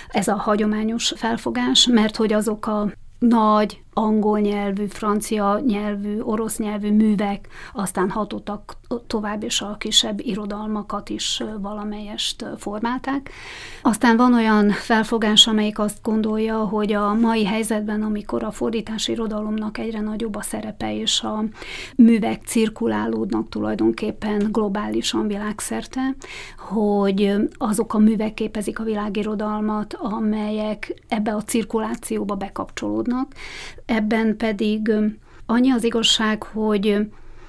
ez 0.08 0.28
a 0.28 0.36
hagyományos 0.36 1.14
felfogás, 1.16 1.88
mert 1.88 2.16
hogy 2.16 2.34
azok 2.34 2.68
a 2.68 2.92
nagy 3.20 3.82
angol 4.00 4.40
nyelvű, 4.40 4.86
francia 4.86 5.62
nyelvű, 5.66 6.20
orosz 6.20 6.58
nyelvű 6.58 6.92
művek, 6.92 7.48
aztán 7.74 8.10
hatottak 8.10 8.78
tovább, 9.08 9.44
és 9.44 9.62
a 9.62 9.76
kisebb 9.78 10.20
irodalmakat 10.20 11.10
is 11.10 11.44
valamelyest 11.62 12.46
formálták. 12.58 13.32
Aztán 13.82 14.18
van 14.18 14.34
olyan 14.34 14.70
felfogás, 14.70 15.48
amelyik 15.48 15.80
azt 15.80 15.98
gondolja, 16.04 16.58
hogy 16.58 16.94
a 16.94 17.14
mai 17.14 17.46
helyzetben, 17.46 18.02
amikor 18.02 18.44
a 18.44 18.52
fordítási 18.52 19.12
irodalomnak 19.12 19.78
egyre 19.78 20.02
nagyobb 20.02 20.36
a 20.36 20.42
szerepe, 20.42 20.96
és 20.96 21.22
a 21.22 21.44
művek 21.96 22.42
cirkulálódnak 22.46 23.50
tulajdonképpen 23.50 24.48
globálisan 24.52 25.28
világszerte, 25.28 26.16
hogy 26.58 27.36
azok 27.58 27.94
a 27.94 27.98
művek 27.98 28.34
képezik 28.34 28.80
a 28.80 28.84
világirodalmat, 28.84 29.94
amelyek 29.94 31.04
ebbe 31.08 31.34
a 31.36 31.44
cirkulációba 31.44 32.36
bekapcsolódnak. 32.36 33.34
Ebben 33.90 34.38
pedig 34.38 34.92
annyi 35.46 35.72
az 35.72 35.84
igazság, 35.84 36.44
hogy 36.44 37.08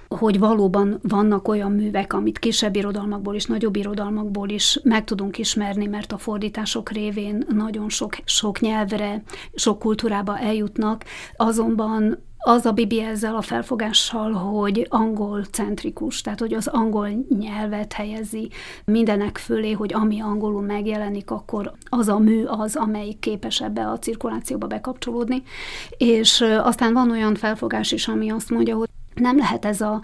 hogy 0.08 0.38
valóban 0.38 0.98
vannak 1.02 1.48
olyan 1.48 1.72
művek, 1.72 2.12
amit 2.12 2.38
kisebb 2.38 2.76
irodalmakból 2.76 3.34
is, 3.34 3.44
nagyobb 3.44 3.76
irodalmakból 3.76 4.48
is 4.48 4.80
meg 4.82 5.04
tudunk 5.04 5.38
ismerni, 5.38 5.86
mert 5.86 6.12
a 6.12 6.18
fordítások 6.18 6.90
révén 6.90 7.46
nagyon 7.48 7.88
sok, 7.88 8.16
sok 8.24 8.60
nyelvre, 8.60 9.22
sok 9.54 9.78
kultúrába 9.78 10.38
eljutnak, 10.38 11.04
azonban 11.36 12.18
az 12.42 12.66
a 12.66 12.72
Bibi 12.72 13.00
ezzel 13.00 13.36
a 13.36 13.42
felfogással, 13.42 14.32
hogy 14.32 14.86
angol 14.88 15.44
centrikus, 15.44 16.20
tehát 16.20 16.40
hogy 16.40 16.54
az 16.54 16.66
angol 16.66 17.08
nyelvet 17.38 17.92
helyezi 17.92 18.50
mindenek 18.84 19.38
fölé, 19.38 19.72
hogy 19.72 19.94
ami 19.94 20.20
angolul 20.20 20.62
megjelenik, 20.62 21.30
akkor 21.30 21.72
az 21.88 22.08
a 22.08 22.18
mű 22.18 22.44
az, 22.44 22.76
amelyik 22.76 23.18
képes 23.18 23.60
ebbe 23.60 23.88
a 23.88 23.98
cirkulációba 23.98 24.66
bekapcsolódni. 24.66 25.42
És 25.96 26.40
aztán 26.40 26.92
van 26.92 27.10
olyan 27.10 27.34
felfogás 27.34 27.92
is, 27.92 28.08
ami 28.08 28.30
azt 28.30 28.50
mondja, 28.50 28.76
hogy 28.76 28.88
nem 29.14 29.36
lehet 29.36 29.64
ez 29.64 29.80
a 29.80 30.00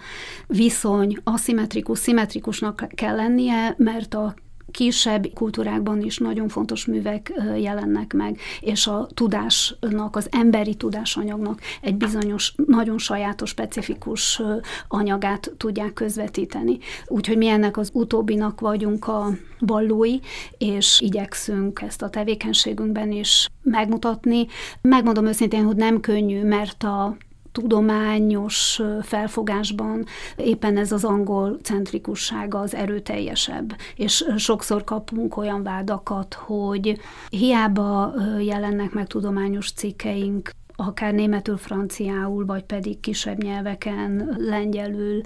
viszony 0.47 1.17
aszimmetrikus, 1.23 1.99
szimmetrikusnak 1.99 2.87
kell 2.95 3.15
lennie, 3.15 3.75
mert 3.77 4.13
a 4.13 4.33
kisebb 4.71 5.27
kultúrákban 5.33 6.01
is 6.01 6.17
nagyon 6.17 6.47
fontos 6.47 6.85
művek 6.85 7.33
jelennek 7.57 8.13
meg, 8.13 8.39
és 8.59 8.87
a 8.87 9.07
tudásnak, 9.13 10.15
az 10.15 10.27
emberi 10.31 10.75
tudásanyagnak 10.75 11.61
egy 11.81 11.95
bizonyos, 11.95 12.53
nagyon 12.65 12.97
sajátos, 12.97 13.49
specifikus 13.49 14.41
anyagát 14.87 15.51
tudják 15.57 15.93
közvetíteni. 15.93 16.77
Úgyhogy 17.07 17.37
mi 17.37 17.47
ennek 17.47 17.77
az 17.77 17.89
utóbbinak 17.93 18.59
vagyunk 18.59 19.07
a 19.07 19.29
ballói, 19.59 20.19
és 20.57 21.01
igyekszünk 21.01 21.81
ezt 21.81 22.01
a 22.01 22.09
tevékenységünkben 22.09 23.11
is 23.11 23.49
megmutatni. 23.63 24.47
Megmondom 24.81 25.25
őszintén, 25.25 25.63
hogy 25.63 25.75
nem 25.75 25.99
könnyű, 25.99 26.43
mert 26.43 26.83
a 26.83 27.17
tudományos 27.61 28.81
felfogásban 29.01 30.05
éppen 30.35 30.77
ez 30.77 30.91
az 30.91 31.03
angol 31.03 31.57
centrikussága 31.61 32.59
az 32.59 32.75
erőteljesebb, 32.75 33.75
és 33.95 34.25
sokszor 34.35 34.83
kapunk 34.83 35.37
olyan 35.37 35.63
vádakat, 35.63 36.33
hogy 36.33 36.99
hiába 37.29 38.13
jelennek 38.39 38.91
meg 38.91 39.07
tudományos 39.07 39.71
cikkeink, 39.71 40.51
akár 40.75 41.13
németül, 41.13 41.57
franciául, 41.57 42.45
vagy 42.45 42.63
pedig 42.63 42.99
kisebb 42.99 43.43
nyelveken, 43.43 44.35
lengyelül, 44.37 45.21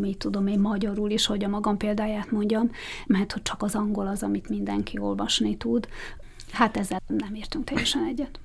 mit 0.00 0.18
tudom 0.18 0.46
én, 0.46 0.58
magyarul 0.58 1.10
is, 1.10 1.26
hogy 1.26 1.44
a 1.44 1.48
magam 1.48 1.76
példáját 1.76 2.30
mondjam, 2.30 2.70
mert 3.06 3.32
hogy 3.32 3.42
csak 3.42 3.62
az 3.62 3.74
angol 3.74 4.06
az, 4.06 4.22
amit 4.22 4.48
mindenki 4.48 4.98
olvasni 4.98 5.56
tud. 5.56 5.88
Hát 6.52 6.76
ezzel 6.76 7.00
nem 7.06 7.34
értünk 7.34 7.64
teljesen 7.64 8.04
egyet. 8.04 8.38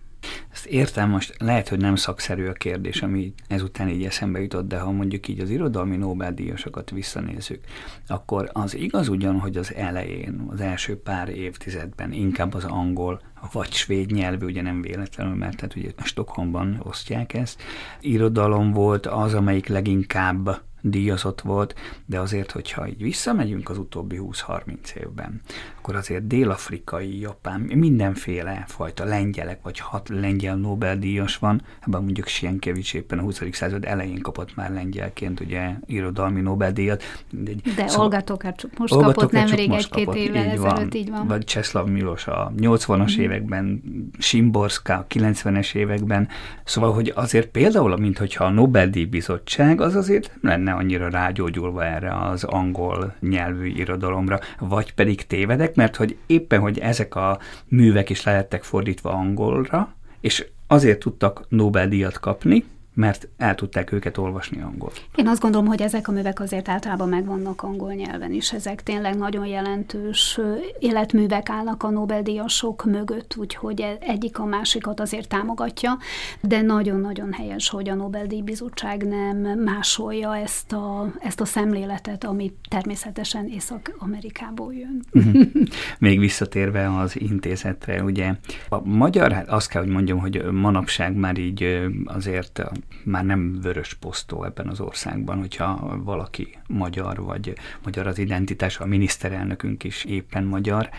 Ezt 0.52 0.66
értem, 0.66 1.10
most 1.10 1.36
lehet, 1.38 1.70
hogy 1.70 1.80
nem 1.80 1.96
szakszerű 1.96 2.46
a 2.46 2.54
kérdés, 2.54 3.02
ami 3.02 3.34
ezután 3.48 3.90
így 3.90 4.04
eszembe 4.04 4.42
jutott, 4.42 4.68
de 4.68 4.80
ha 4.80 4.92
mondjuk 4.92 5.28
így 5.28 5.40
az 5.40 5.50
irodalmi 5.50 5.98
Nobel-díjasokat 5.98 6.90
visszanézzük, 6.90 7.64
akkor 8.08 8.50
az 8.54 8.76
igaz 8.76 9.08
ugyan, 9.08 9.40
hogy 9.40 9.58
az 9.58 9.74
elején, 9.74 10.46
az 10.50 10.62
első 10.62 11.02
pár 11.02 11.30
évtizedben 11.30 12.12
inkább 12.12 12.54
az 12.54 12.64
angol 12.64 13.22
vagy 13.52 13.72
svéd 13.72 14.12
nyelvű, 14.12 14.46
ugye 14.46 14.62
nem 14.62 14.82
véletlenül, 14.82 15.36
mert 15.36 15.56
tehát 15.56 15.76
ugye 15.76 15.90
Stockholmban 16.04 16.80
osztják 16.84 17.34
ezt. 17.34 17.62
Irodalom 18.00 18.72
volt 18.72 19.06
az, 19.06 19.34
amelyik 19.34 19.68
leginkább 19.68 20.62
díjazott 20.82 21.42
volt, 21.42 21.76
de 22.06 22.20
azért, 22.20 22.52
hogyha 22.52 22.88
így 22.88 23.02
visszamegyünk 23.02 23.70
az 23.70 23.78
utóbbi 23.78 24.20
20-30 24.22 24.96
évben, 24.96 25.42
akkor 25.78 25.96
azért 25.96 26.28
dél-afrikai, 26.28 27.20
japán, 27.20 27.60
mindenféle 27.60 28.64
fajta 28.68 29.04
lengyelek, 29.04 29.60
vagy 29.64 29.80
hat 29.80 30.10
lengyel 30.10 30.56
Nobel-díjas 30.56 31.38
van, 31.38 31.62
ebben 31.80 32.04
mondjuk 32.04 32.28
Sienkiewicz 32.28 32.96
éppen 32.96 33.20
a 33.20 33.22
20. 33.22 33.42
század 33.52 33.86
elején 33.86 34.22
kapott 34.22 34.56
már 34.56 34.72
lengyelként 34.72 35.40
ugye 35.40 35.70
irodalmi 35.86 36.42
Nobel-díjat. 36.42 37.04
De, 37.30 37.52
de 37.76 37.88
szóval, 37.88 38.04
Olga 38.06 38.22
Tokarczuk 38.22 38.78
most 38.78 38.94
Olga 38.94 39.06
kapott 39.06 39.32
nemrég 39.32 39.72
egy-két 39.72 40.16
évvel 40.16 40.46
így 40.46 40.52
ezelőtt, 40.52 40.78
van, 40.78 40.90
így 40.94 41.10
van. 41.10 41.28
Vagy 41.28 41.44
Cseszlav 41.44 41.88
Milos 41.88 42.28
a 42.28 42.52
80-as 42.58 43.18
mm. 43.18 43.22
években, 43.22 43.82
Simborska 44.20 44.94
a 44.94 45.06
90-es 45.10 45.76
években, 45.76 46.28
szóval, 46.64 46.94
hogy 46.94 47.12
azért 47.16 47.48
például, 47.48 47.98
mint 47.98 48.18
hogyha 48.18 48.44
a 48.44 48.50
Nobel-díj 48.50 49.06
bizottság, 49.06 49.82
az 49.82 49.96
azért 49.96 50.32
lenne 50.42 50.69
annyira 50.74 51.10
rágyógyulva 51.10 51.86
erre 51.86 52.16
az 52.16 52.44
angol 52.44 53.16
nyelvű 53.20 53.68
irodalomra, 53.68 54.40
vagy 54.60 54.94
pedig 54.94 55.28
tévedek, 55.28 55.76
mert 55.76 55.96
hogy 55.96 56.18
éppen, 56.26 56.60
hogy 56.60 56.80
ezek 56.80 57.16
a 57.16 57.40
művek 57.68 58.10
is 58.10 58.24
lehettek 58.24 58.64
fordítva 58.64 59.12
angolra, 59.12 59.94
és 60.22 60.46
azért 60.68 61.00
tudtak 61.00 61.46
Nobel-díjat 61.50 62.20
kapni, 62.20 62.64
mert 63.00 63.28
el 63.38 63.56
tudták 63.56 63.92
őket 63.92 64.18
olvasni 64.18 64.62
angol. 64.62 64.92
Én 65.16 65.28
azt 65.28 65.42
gondolom, 65.42 65.68
hogy 65.68 65.82
ezek 65.82 66.08
a 66.08 66.12
művek 66.12 66.40
azért 66.40 66.70
általában 66.70 67.10
megvannak 67.10 67.64
angol 67.64 67.94
nyelven 67.94 68.32
is. 68.32 68.54
Ezek 68.54 68.84
tényleg 68.84 69.18
nagyon 69.18 69.46
jelentős 69.46 70.40
életművek 70.80 71.50
állnak 71.50 71.84
a 71.84 71.90
Nobel-díjasok 71.90 72.86
mögött, 72.86 73.36
úgyhogy 73.38 73.82
e- 73.82 73.98
egyik 74.00 74.40
a 74.40 74.46
másikat 74.46 75.00
azért 75.00 75.28
támogatja, 75.28 75.98
de 76.42 76.62
nagyon-nagyon 76.62 77.34
helyes, 77.34 77.70
hogy 77.70 77.90
a 77.90 77.96
Nobel-díj 77.96 78.42
bizottság 78.42 79.08
nem 79.08 79.60
másolja 79.60 80.38
ezt 80.38 80.74
a, 80.74 81.14
ezt 81.20 81.42
a 81.42 81.46
szemléletet, 81.46 82.24
ami 82.24 82.54
természetesen 82.70 83.48
Észak-Amerikából 83.48 84.74
jön. 84.74 85.04
Mhm. 85.12 85.42
Még 86.00 86.20
visszatérve 86.20 86.98
az 86.98 87.20
intézetre, 87.20 88.04
ugye 88.04 88.34
a 88.70 88.88
magyar, 88.88 89.32
hát 89.32 89.48
azt 89.48 89.70
kell, 89.70 89.82
hogy 89.82 89.92
mondjam, 89.92 90.20
hogy 90.20 90.44
manapság 90.52 91.16
már 91.16 91.38
így 91.38 91.88
azért 92.06 92.62
már 93.04 93.26
nem 93.26 93.62
vörös 93.62 93.94
posztó 93.94 94.44
ebben 94.44 94.68
az 94.68 94.80
országban, 94.80 95.38
hogyha 95.40 95.98
valaki 96.04 96.58
magyar, 96.68 97.24
vagy 97.24 97.54
magyar 97.84 98.08
az 98.08 98.18
identitás, 98.18 98.80
a 98.80 98.86
miniszterelnökünk 98.86 99.84
is 99.84 100.04
éppen 100.04 100.44
magyar, 100.44 100.90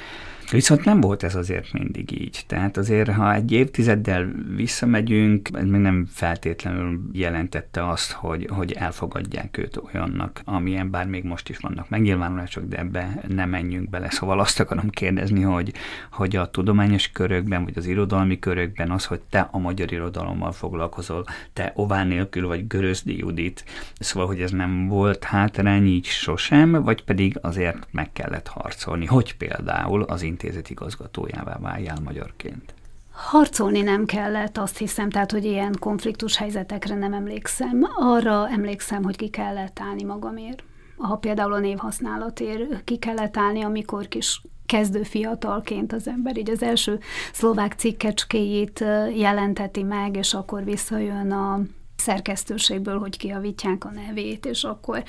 Viszont 0.51 0.85
nem 0.85 1.01
volt 1.01 1.23
ez 1.23 1.35
azért 1.35 1.73
mindig 1.73 2.21
így. 2.21 2.45
Tehát 2.47 2.77
azért, 2.77 3.11
ha 3.11 3.35
egy 3.35 3.53
évtizeddel 3.53 4.33
visszamegyünk, 4.57 5.49
ez 5.53 5.65
még 5.65 5.81
nem 5.81 6.07
feltétlenül 6.11 7.01
jelentette 7.13 7.89
azt, 7.89 8.13
hogy, 8.13 8.49
hogy 8.51 8.73
elfogadják 8.73 9.59
őt 9.59 9.77
olyannak, 9.77 10.41
amilyen 10.45 10.91
bár 10.91 11.07
még 11.07 11.25
most 11.25 11.49
is 11.49 11.59
vannak 11.59 11.89
megnyilvánulások, 11.89 12.65
de 12.65 12.79
ebbe 12.79 13.21
nem 13.29 13.49
menjünk 13.49 13.91
bele. 13.91 14.11
Szóval 14.11 14.41
azt 14.41 14.61
akarom 14.61 14.89
kérdezni, 14.89 15.41
hogy, 15.41 15.73
hogy 16.11 16.37
a 16.37 16.51
tudományos 16.51 17.11
körökben, 17.11 17.65
vagy 17.65 17.75
az 17.77 17.87
irodalmi 17.87 18.39
körökben 18.39 18.91
az, 18.91 19.05
hogy 19.05 19.21
te 19.31 19.49
a 19.53 19.59
magyar 19.59 19.93
irodalommal 19.93 20.53
foglalkozol, 20.53 21.25
te 21.53 21.73
ován 21.75 22.07
nélkül 22.07 22.47
vagy 22.47 22.67
Görözdi 22.67 23.19
Judit, 23.19 23.65
szóval, 23.99 24.29
hogy 24.29 24.41
ez 24.41 24.51
nem 24.51 24.89
volt 24.89 25.25
hátrány 25.25 25.87
így 25.87 26.07
sosem, 26.07 26.71
vagy 26.71 27.05
pedig 27.05 27.39
azért 27.41 27.89
meg 27.91 28.13
kellett 28.13 28.49
harcolni, 28.49 29.07
hogy 29.07 29.37
például 29.37 30.03
az 30.03 30.23
intézet 30.43 30.71
igazgatójává 30.71 31.59
váljál 31.59 31.99
magyarként? 32.05 32.75
Harcolni 33.11 33.81
nem 33.81 34.05
kellett, 34.05 34.59
azt 34.59 34.79
hiszem, 34.79 35.11
tehát, 35.11 35.31
hogy 35.31 35.45
ilyen 35.45 35.77
konfliktus 35.79 36.37
helyzetekre 36.37 36.95
nem 36.95 37.13
emlékszem. 37.13 37.89
Arra 37.97 38.49
emlékszem, 38.49 39.03
hogy 39.03 39.17
ki 39.17 39.29
kellett 39.29 39.81
állni 39.81 40.03
magamért. 40.03 40.63
Ha 40.97 41.17
például 41.17 41.53
a 41.53 41.59
névhasználatért 41.59 42.85
ki 42.85 42.97
kellett 42.97 43.37
állni, 43.37 43.63
amikor 43.63 44.09
kis 44.09 44.43
kezdő 44.67 45.03
fiatalként 45.03 45.93
az 45.93 46.09
ember 46.09 46.37
így 46.37 46.51
az 46.51 46.63
első 46.63 46.99
szlovák 47.33 47.73
cikkecskéjét 47.73 48.85
jelenteti 49.17 49.83
meg, 49.83 50.17
és 50.17 50.35
akkor 50.35 50.65
visszajön 50.65 51.33
a 51.33 51.61
szerkesztőségből, 51.97 52.99
hogy 52.99 53.17
kiavítják 53.17 53.85
a 53.85 53.91
nevét, 53.91 54.47
és 54.47 54.65
akkor, 54.65 55.03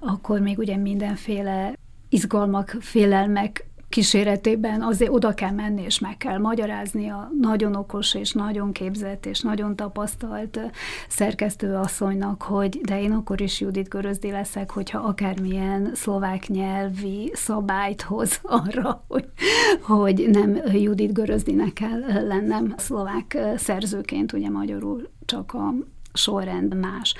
akkor 0.00 0.40
még 0.40 0.58
ugye 0.58 0.76
mindenféle 0.76 1.74
izgalmak, 2.08 2.76
félelmek 2.80 3.68
kíséretében 3.88 4.82
azért 4.82 5.10
oda 5.10 5.34
kell 5.34 5.50
menni, 5.50 5.82
és 5.82 5.98
meg 5.98 6.16
kell 6.16 6.38
magyarázni 6.38 7.08
a 7.08 7.30
nagyon 7.40 7.74
okos 7.74 8.14
és 8.14 8.32
nagyon 8.32 8.72
képzett 8.72 9.26
és 9.26 9.40
nagyon 9.40 9.76
tapasztalt 9.76 10.60
szerkesztő 11.08 11.74
asszonynak, 11.74 12.42
hogy 12.42 12.80
de 12.82 13.00
én 13.00 13.12
akkor 13.12 13.40
is 13.40 13.60
Judit 13.60 13.88
Görözdi 13.88 14.30
leszek, 14.30 14.70
hogyha 14.70 14.98
akármilyen 14.98 15.90
szlovák 15.94 16.48
nyelvi 16.48 17.30
szabályt 17.34 18.02
hoz 18.02 18.40
arra, 18.66 19.04
hogy, 19.08 19.28
hogy 19.82 20.28
nem 20.30 20.60
Judit 20.72 21.12
Görözdinek 21.12 21.72
kell 21.72 22.26
lennem 22.26 22.74
szlovák 22.76 23.38
szerzőként, 23.56 24.32
ugye 24.32 24.50
magyarul 24.50 25.08
csak 25.24 25.54
a 25.54 25.74
sorrend 26.18 26.74
más. 26.74 27.14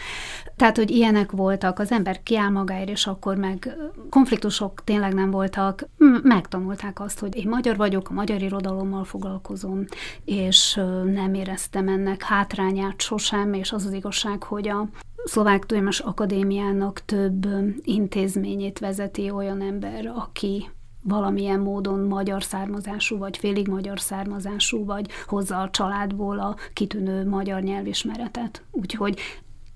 Tehát, 0.56 0.76
hogy 0.76 0.90
ilyenek 0.90 1.30
voltak, 1.30 1.78
az 1.78 1.92
ember 1.92 2.22
kiáll 2.22 2.48
magáért, 2.48 2.88
és 2.88 3.06
akkor 3.06 3.36
meg 3.36 3.76
konfliktusok 4.10 4.84
tényleg 4.84 5.14
nem 5.14 5.30
voltak, 5.30 5.88
megtanulták 6.22 7.00
azt, 7.00 7.18
hogy 7.18 7.36
én 7.36 7.48
magyar 7.48 7.76
vagyok, 7.76 8.10
a 8.10 8.12
magyar 8.12 8.42
irodalommal 8.42 9.04
foglalkozom, 9.04 9.84
és 10.24 10.80
nem 11.04 11.34
éreztem 11.34 11.88
ennek 11.88 12.22
hátrányát 12.22 13.00
sosem, 13.00 13.52
és 13.52 13.72
az 13.72 13.84
az 13.84 13.92
igazság, 13.92 14.42
hogy 14.42 14.68
a 14.68 14.88
Szlovák 15.24 15.66
Tudományos 15.66 15.98
Akadémiának 15.98 17.02
több 17.04 17.46
intézményét 17.82 18.78
vezeti 18.78 19.30
olyan 19.30 19.62
ember, 19.62 20.06
aki 20.06 20.68
valamilyen 21.08 21.60
módon 21.60 22.00
magyar 22.00 22.42
származású, 22.42 23.18
vagy 23.18 23.36
félig 23.36 23.68
magyar 23.68 24.00
származású, 24.00 24.84
vagy 24.84 25.10
hozza 25.26 25.60
a 25.60 25.70
családból 25.70 26.38
a 26.38 26.56
kitűnő 26.72 27.28
magyar 27.28 27.62
nyelvismeretet. 27.62 28.62
Úgyhogy 28.70 29.18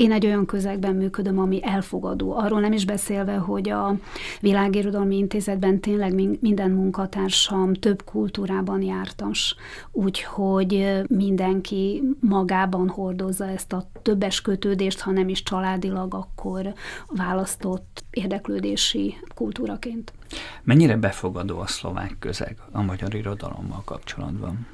én 0.02 0.12
egy 0.12 0.26
olyan 0.26 0.46
közegben 0.46 0.94
működöm, 0.94 1.38
ami 1.38 1.60
elfogadó. 1.64 2.36
Arról 2.36 2.60
nem 2.60 2.72
is 2.72 2.84
beszélve, 2.84 3.36
hogy 3.36 3.68
a 3.68 3.94
Világirodalmi 4.40 5.16
Intézetben 5.16 5.80
tényleg 5.80 6.14
minden 6.40 6.70
munkatársam 6.70 7.74
több 7.74 8.04
kultúrában 8.04 8.82
jártas, 8.82 9.56
úgyhogy 9.92 11.02
mindenki 11.08 12.02
magában 12.20 12.88
hordozza 12.88 13.48
ezt 13.48 13.72
a 13.72 13.90
többes 14.02 14.40
kötődést, 14.40 15.00
ha 15.00 15.10
nem 15.10 15.28
is 15.28 15.42
családilag, 15.42 16.14
akkor 16.14 16.72
választott 17.06 18.04
érdeklődési 18.10 19.14
kultúraként. 19.34 20.12
Mennyire 20.62 20.96
befogadó 20.96 21.58
a 21.58 21.66
szlovák 21.66 22.16
közeg 22.18 22.56
a 22.70 22.82
magyar 22.82 23.14
irodalommal 23.14 23.82
kapcsolatban? 23.84 24.66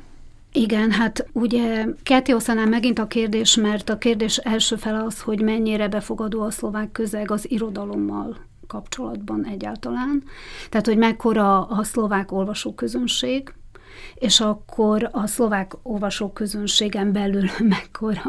Igen, 0.53 0.91
hát 0.91 1.27
ugye 1.33 1.87
Keti 2.03 2.33
Oszanán 2.33 2.69
megint 2.69 2.99
a 2.99 3.07
kérdés, 3.07 3.57
mert 3.57 3.89
a 3.91 3.99
kérdés 3.99 4.37
első 4.37 4.77
fele 4.77 5.03
az, 5.03 5.21
hogy 5.21 5.41
mennyire 5.41 5.89
befogadó 5.89 6.43
a 6.43 6.51
szlovák 6.51 6.93
közeg 6.93 7.31
az 7.31 7.51
irodalommal 7.51 8.37
kapcsolatban 8.67 9.45
egyáltalán. 9.45 10.23
Tehát, 10.69 10.87
hogy 10.87 10.97
mekkora 10.97 11.65
a 11.65 11.85
szlovák 11.85 12.33
olvasóközönség, 12.33 13.53
és 14.15 14.41
akkor 14.41 15.09
a 15.13 15.27
szlovák 15.27 15.73
olvasóközönségen 15.83 17.13
belül 17.13 17.49
mekkora 17.75 18.23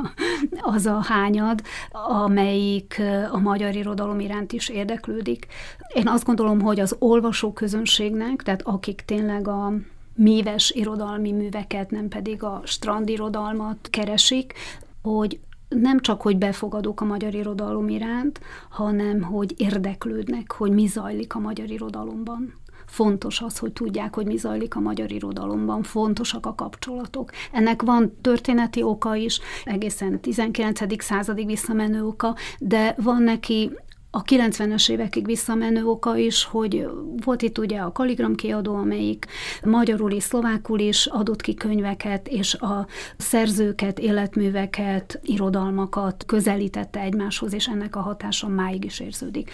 az 0.62 0.86
a 0.86 1.01
hányad, 1.03 1.62
amelyik 1.91 3.01
a 3.32 3.39
magyar 3.39 3.75
irodalom 3.75 4.19
iránt 4.19 4.51
is 4.51 4.69
érdeklődik. 4.69 5.47
Én 5.93 6.08
azt 6.08 6.25
gondolom, 6.25 6.62
hogy 6.62 6.79
az 6.79 6.95
olvasóközönségnek, 6.99 8.43
tehát 8.43 8.62
akik 8.62 9.01
tényleg 9.05 9.47
a 9.47 9.73
míves 10.19 10.71
irodalmi 10.71 11.32
műveket, 11.32 11.91
nem 11.91 12.08
pedig 12.08 12.43
a 12.43 12.62
strandirodalmat 12.65 13.88
keresik, 13.89 14.53
hogy 15.01 15.39
nem 15.69 15.99
csak, 15.99 16.21
hogy 16.21 16.38
befogadók 16.38 17.01
a 17.01 17.05
magyar 17.05 17.34
irodalom 17.34 17.89
iránt, 17.89 18.39
hanem 18.69 19.21
hogy 19.21 19.53
érdeklődnek, 19.58 20.51
hogy 20.51 20.71
mi 20.71 20.88
zajlik 20.88 21.36
a 21.36 21.39
magyar 21.39 21.69
irodalomban. 21.69 22.53
Fontos 22.86 23.41
az, 23.41 23.58
hogy 23.58 23.73
tudják, 23.73 24.15
hogy 24.15 24.25
mi 24.25 24.38
zajlik 24.38 24.75
a 24.75 24.79
magyar 24.79 25.12
irodalomban, 25.12 25.84
fontosak 25.84 26.45
a 26.45 26.55
kapcsolatok. 26.55 27.32
Ennek 27.51 27.82
van 27.82 28.15
történeti 28.21 28.84
oka 28.84 29.15
is, 29.15 29.39
egészen 29.65 30.19
19. 30.19 31.03
századig 31.03 31.45
visszamenő 31.45 32.05
oka, 32.05 32.36
de 32.60 32.95
van 32.97 33.21
neki 33.21 33.71
a 34.12 34.24
90-es 34.24 34.89
évekig 34.89 35.26
visszamenő 35.26 35.86
oka 35.86 36.17
is, 36.17 36.43
hogy 36.43 36.88
volt 37.24 37.41
itt 37.41 37.58
ugye 37.58 37.80
a 37.80 37.91
Kaligram 37.91 38.36
kiadó, 38.36 38.76
amelyik 38.76 39.26
magyarul 39.63 40.12
és 40.12 40.24
szlovákul 40.24 40.80
is 40.80 41.06
adott 41.06 41.41
ki 41.41 41.54
könyveket, 41.54 42.28
és 42.28 42.54
a 42.54 42.88
szerzőket, 43.17 44.00
életműveket, 44.00 45.19
irodalmakat 45.24 46.24
közelítette 46.26 47.00
egymáshoz, 47.00 47.54
és 47.54 47.67
ennek 47.67 47.95
a 47.95 48.02
hatása 48.02 48.48
máig 48.48 48.86
is 48.86 49.00
érződik. 49.00 49.52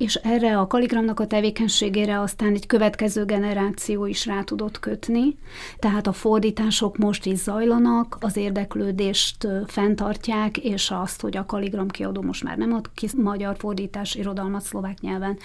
És 0.00 0.14
erre 0.14 0.58
a 0.58 0.66
kaligramnak 0.66 1.20
a 1.20 1.26
tevékenységére 1.26 2.20
aztán 2.20 2.52
egy 2.52 2.66
következő 2.66 3.24
generáció 3.24 4.06
is 4.06 4.26
rá 4.26 4.42
tudott 4.42 4.80
kötni. 4.80 5.38
Tehát 5.78 6.06
a 6.06 6.12
fordítások 6.12 6.96
most 6.96 7.26
is 7.26 7.38
zajlanak, 7.38 8.16
az 8.20 8.36
érdeklődést 8.36 9.48
fenntartják, 9.66 10.56
és 10.56 10.90
azt, 10.90 11.20
hogy 11.20 11.36
a 11.36 11.46
kaligram 11.46 11.88
kiadó 11.88 12.22
most 12.22 12.44
már 12.44 12.56
nem 12.56 12.72
ad 12.72 12.90
ki 12.94 13.08
magyar 13.16 13.56
fordítás 13.58 14.14
irodalmat 14.14 14.62
szlovák 14.62 15.00
nyelven, 15.00 15.38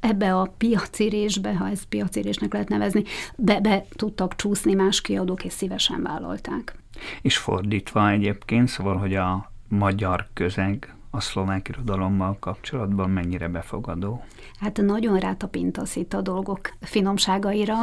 ebbe 0.00 0.34
a 0.34 0.54
piacirésbe, 0.58 1.56
ha 1.56 1.68
ez 1.68 1.84
piacirésnek 1.84 2.52
lehet 2.52 2.68
nevezni, 2.68 3.02
be, 3.36 3.60
be 3.60 3.84
tudtak 3.90 4.36
csúszni 4.36 4.74
más 4.74 5.00
kiadók, 5.00 5.44
és 5.44 5.52
szívesen 5.52 6.02
vállalták. 6.02 6.76
És 7.22 7.38
fordítva 7.38 8.10
egyébként, 8.10 8.68
szóval, 8.68 8.96
hogy 8.96 9.14
a 9.14 9.50
magyar 9.68 10.28
közeg 10.32 10.95
a 11.10 11.20
szlovák 11.20 11.68
irodalommal 11.68 12.36
kapcsolatban 12.40 13.10
mennyire 13.10 13.48
befogadó? 13.48 14.24
Hát 14.60 14.76
nagyon 14.82 15.18
rátapintasz 15.18 15.96
itt 15.96 16.12
a 16.12 16.20
dolgok 16.20 16.60
finomságaira. 16.80 17.76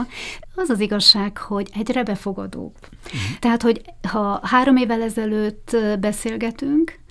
Az 0.56 0.70
az 0.70 0.80
igazság, 0.80 1.38
hogy 1.38 1.70
egyre 1.74 2.04
befogadóbb. 2.04 2.74
Uh-huh. 3.06 3.40
Tehát, 3.40 3.62
hogy 3.62 3.82
ha 4.08 4.40
három 4.44 4.76
évvel 4.76 5.02
ezelőtt 5.02 5.78
beszélgetünk, 6.00 7.02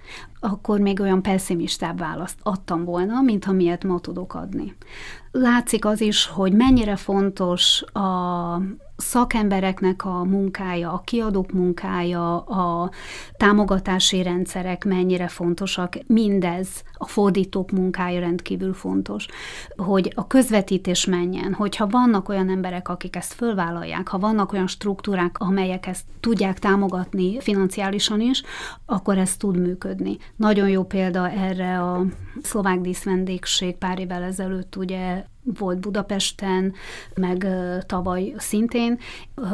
akkor 0.41 0.81
még 0.81 1.01
olyan 1.01 1.23
pessimistább 1.23 1.99
választ 1.99 2.39
adtam 2.43 2.85
volna, 2.85 3.21
mint 3.21 3.45
amilyet 3.45 3.85
ma 3.85 4.01
tudok 4.01 4.35
adni. 4.35 4.77
Látszik 5.31 5.85
az 5.85 6.01
is, 6.01 6.27
hogy 6.27 6.53
mennyire 6.53 6.97
fontos 6.97 7.83
a 7.83 8.61
szakembereknek 9.03 10.05
a 10.05 10.25
munkája, 10.25 10.93
a 10.93 11.03
kiadók 11.05 11.53
munkája, 11.53 12.39
a 12.39 12.91
támogatási 13.37 14.23
rendszerek 14.23 14.85
mennyire 14.85 15.29
fontosak, 15.29 15.99
mindez 16.07 16.69
a 16.93 17.07
fordítók 17.07 17.71
munkája 17.71 18.21
rendkívül 18.21 18.75
fontos, 18.75 19.27
hogy 19.77 20.13
a 20.15 20.27
közvetítés 20.27 21.05
menjen, 21.05 21.53
hogyha 21.53 21.87
vannak 21.87 22.29
olyan 22.29 22.51
emberek, 22.51 22.89
akik 22.89 23.17
ezt 23.17 23.33
fölvállalják, 23.33 24.09
ha 24.09 24.19
vannak 24.19 24.53
olyan 24.53 24.67
struktúrák, 24.67 25.39
amelyek 25.39 25.87
ezt 25.87 26.05
tudják 26.21 26.59
támogatni 26.59 27.41
financiálisan 27.41 28.21
is, 28.21 28.43
akkor 28.87 29.19
ez 29.19 29.37
tud 29.37 29.57
működni. 29.57 30.17
Nagyon 30.37 30.69
jó 30.69 30.85
példa 30.85 31.31
erre 31.31 31.83
a 31.83 32.05
szlovák 32.43 32.81
díszvendégség 32.81 33.77
pár 33.77 33.99
évvel 33.99 34.23
ezelőtt 34.23 34.77
ugye 34.77 35.25
volt 35.45 35.81
Budapesten, 35.81 36.73
meg 37.15 37.47
tavaly 37.87 38.35
szintén 38.37 38.99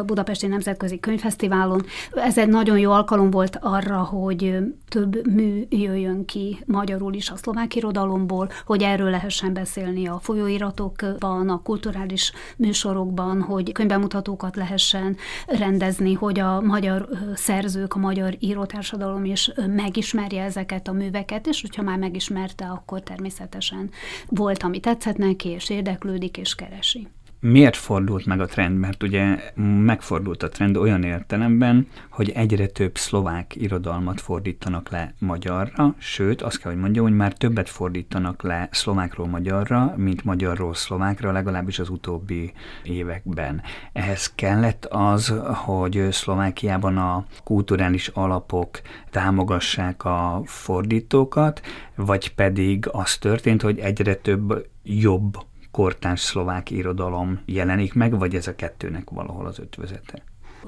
Budapesti 0.07 0.47
Nemzetközi 0.47 1.01
Könyvfesztiválon. 1.01 1.85
Ez 2.13 2.39
egy 2.39 2.49
nagyon 2.49 2.79
jó 2.79 2.91
alkalom 2.91 3.31
volt 3.31 3.59
arra, 3.61 3.99
hogy 3.99 4.59
több 4.89 5.27
mű 5.27 5.67
jöjjön 5.69 6.25
ki 6.25 6.59
magyarul 6.67 7.15
is 7.15 7.31
a 7.31 7.37
szlovák 7.37 7.75
irodalomból, 7.75 8.49
hogy 8.67 8.83
erről 8.83 9.11
lehessen 9.11 9.53
beszélni 9.53 10.07
a 10.07 10.19
folyóiratokban, 10.19 11.49
a 11.49 11.63
kulturális 11.63 12.33
műsorokban, 12.57 13.43
hogy 13.43 13.73
könyvbemutatókat 13.73 14.57
lehessen 14.57 15.17
rendezni, 15.47 16.13
hogy 16.13 16.39
a 16.39 16.61
magyar 16.61 17.09
szerzők, 17.35 17.95
a 17.95 17.99
magyar 17.99 18.37
írótársadalom 18.39 19.25
is 19.25 19.51
megismerje 19.67 20.43
ezeket 20.43 20.89
a 20.89 20.93
műveket, 20.93 21.47
és 21.47 21.61
hogyha 21.61 21.83
már 21.83 21.99
megismerte, 21.99 22.65
akkor 22.65 23.01
természetesen 23.01 23.91
volt, 24.29 24.63
ami 24.63 24.81
tetszett 24.81 25.17
neki, 25.17 25.49
és 25.49 25.71
érdeklődik 25.79 26.37
és 26.37 26.55
keresi. 26.55 27.09
Miért 27.41 27.77
fordult 27.77 28.27
meg 28.27 28.41
a 28.41 28.47
trend? 28.47 28.79
Mert 28.79 29.03
ugye 29.03 29.53
megfordult 29.85 30.43
a 30.43 30.49
trend 30.49 30.77
olyan 30.77 31.03
értelemben, 31.03 31.87
hogy 32.11 32.31
egyre 32.31 32.67
több 32.67 32.97
szlovák 32.97 33.57
irodalmat 33.57 34.21
fordítanak 34.21 34.91
le 34.91 35.15
magyarra, 35.19 35.95
sőt, 35.99 36.43
azt 36.43 36.59
kell, 36.59 36.73
hogy 36.73 36.81
mondjam, 36.81 37.05
hogy 37.05 37.15
már 37.15 37.33
többet 37.33 37.69
fordítanak 37.69 38.43
le 38.43 38.69
szlovákról 38.71 39.27
magyarra, 39.27 39.95
mint 39.97 40.25
magyarról 40.25 40.75
szlovákra, 40.75 41.33
legalábbis 41.33 41.79
az 41.79 41.89
utóbbi 41.89 42.53
években. 42.83 43.63
Ehhez 43.93 44.33
kellett 44.35 44.85
az, 44.85 45.35
hogy 45.65 46.07
Szlovákiában 46.11 46.97
a 46.97 47.25
kulturális 47.45 48.09
alapok 48.09 48.81
támogassák 49.11 50.05
a 50.05 50.43
fordítókat, 50.45 51.61
vagy 51.95 52.35
pedig 52.35 52.89
az 52.93 53.19
történt, 53.19 53.63
hogy 53.63 53.79
egyre 53.79 54.15
több 54.15 54.67
jobb 54.83 55.37
kortárs 55.71 56.21
szlovák 56.21 56.71
irodalom 56.71 57.41
jelenik 57.45 57.95
meg, 57.95 58.19
vagy 58.19 58.35
ez 58.35 58.47
a 58.47 58.55
kettőnek 58.55 59.11
valahol 59.11 59.47
az 59.47 59.59
ötvözete? 59.59 60.23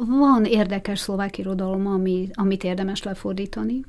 Van 0.07 0.45
érdekes 0.45 0.99
szlovák 0.99 1.39
irodalom, 1.39 1.87
ami, 1.87 2.29
amit 2.33 2.65
érdemes 2.65 3.03
lefordítani, 3.03 3.85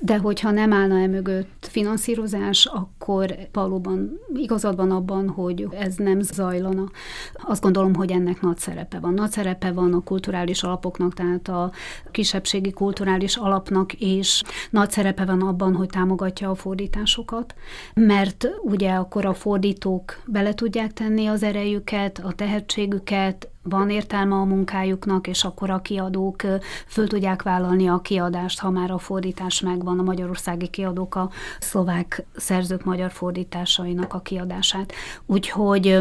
de 0.00 0.18
hogyha 0.18 0.50
nem 0.50 0.72
állna 0.72 0.98
e 0.98 1.06
mögött 1.06 1.68
finanszírozás, 1.70 2.66
akkor 2.66 3.36
valóban 3.52 4.18
igazad 4.34 4.76
van 4.76 4.90
abban, 4.90 5.28
hogy 5.28 5.68
ez 5.70 5.94
nem 5.96 6.20
zajlana. 6.20 6.90
Azt 7.34 7.62
gondolom, 7.62 7.94
hogy 7.94 8.10
ennek 8.10 8.40
nagy 8.40 8.58
szerepe 8.58 8.98
van. 8.98 9.14
Nagy 9.14 9.30
szerepe 9.30 9.72
van 9.72 9.92
a 9.92 10.02
kulturális 10.02 10.62
alapoknak, 10.62 11.14
tehát 11.14 11.48
a 11.48 11.72
kisebbségi 12.10 12.72
kulturális 12.72 13.36
alapnak, 13.36 13.92
és 13.92 14.42
nagy 14.70 14.90
szerepe 14.90 15.24
van 15.24 15.40
abban, 15.40 15.74
hogy 15.74 15.88
támogatja 15.88 16.50
a 16.50 16.54
fordításokat, 16.54 17.54
mert 17.94 18.48
ugye 18.62 18.90
akkor 18.90 19.26
a 19.26 19.34
fordítók 19.34 20.22
bele 20.26 20.54
tudják 20.54 20.92
tenni 20.92 21.26
az 21.26 21.42
erejüket, 21.42 22.18
a 22.18 22.32
tehetségüket, 22.32 23.50
van 23.62 23.90
értelme 23.90 24.34
a 24.34 24.44
munkájuknak, 24.44 25.26
és 25.26 25.44
akkor 25.44 25.70
a 25.70 25.82
kiadók 25.82 26.42
föl 26.86 27.06
tudják 27.06 27.42
vállalni 27.42 27.88
a 27.88 28.00
kiadást, 28.00 28.58
ha 28.58 28.70
már 28.70 28.90
a 28.90 28.98
fordítás 28.98 29.60
megvan, 29.60 29.98
a 29.98 30.02
magyarországi 30.02 30.68
kiadók 30.68 31.14
a 31.14 31.30
szlovák 31.60 32.24
szerzők 32.36 32.84
magyar 32.84 33.10
fordításainak 33.10 34.14
a 34.14 34.20
kiadását. 34.20 34.92
Úgyhogy 35.26 35.98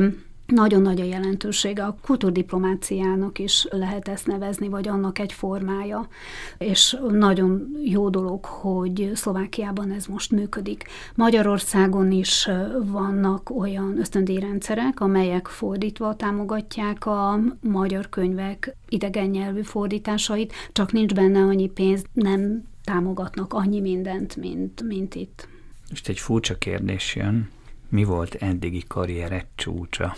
nagyon 0.51 0.81
nagy 0.81 1.01
a 1.01 1.03
jelentősége, 1.03 1.83
a 1.83 1.97
kultúrdiplomáciának 2.01 3.39
is 3.39 3.67
lehet 3.69 4.07
ezt 4.07 4.27
nevezni, 4.27 4.67
vagy 4.67 4.87
annak 4.87 5.19
egy 5.19 5.33
formája, 5.33 6.07
és 6.57 6.97
nagyon 7.09 7.77
jó 7.83 8.09
dolog, 8.09 8.45
hogy 8.45 9.11
Szlovákiában 9.13 9.91
ez 9.91 10.05
most 10.05 10.31
működik. 10.31 10.83
Magyarországon 11.15 12.11
is 12.11 12.49
vannak 12.83 13.49
olyan 13.49 13.97
ösztöndíjrendszerek, 13.99 14.99
amelyek 14.99 15.47
fordítva 15.47 16.15
támogatják 16.15 17.05
a 17.05 17.39
magyar 17.61 18.09
könyvek 18.09 18.75
idegen 18.89 19.29
nyelvű 19.29 19.61
fordításait, 19.61 20.53
csak 20.71 20.91
nincs 20.91 21.13
benne 21.13 21.39
annyi 21.39 21.67
pénz, 21.69 22.03
nem 22.13 22.63
támogatnak 22.83 23.53
annyi 23.53 23.79
mindent, 23.79 24.35
mint, 24.35 24.81
mint 24.81 25.15
itt. 25.15 25.47
Most 25.89 26.09
egy 26.09 26.19
furcsa 26.19 26.57
kérdés 26.57 27.15
jön. 27.15 27.49
Mi 27.89 28.03
volt 28.03 28.35
eddigi 28.35 28.83
karriered 28.87 29.45
csúcsa? 29.55 30.15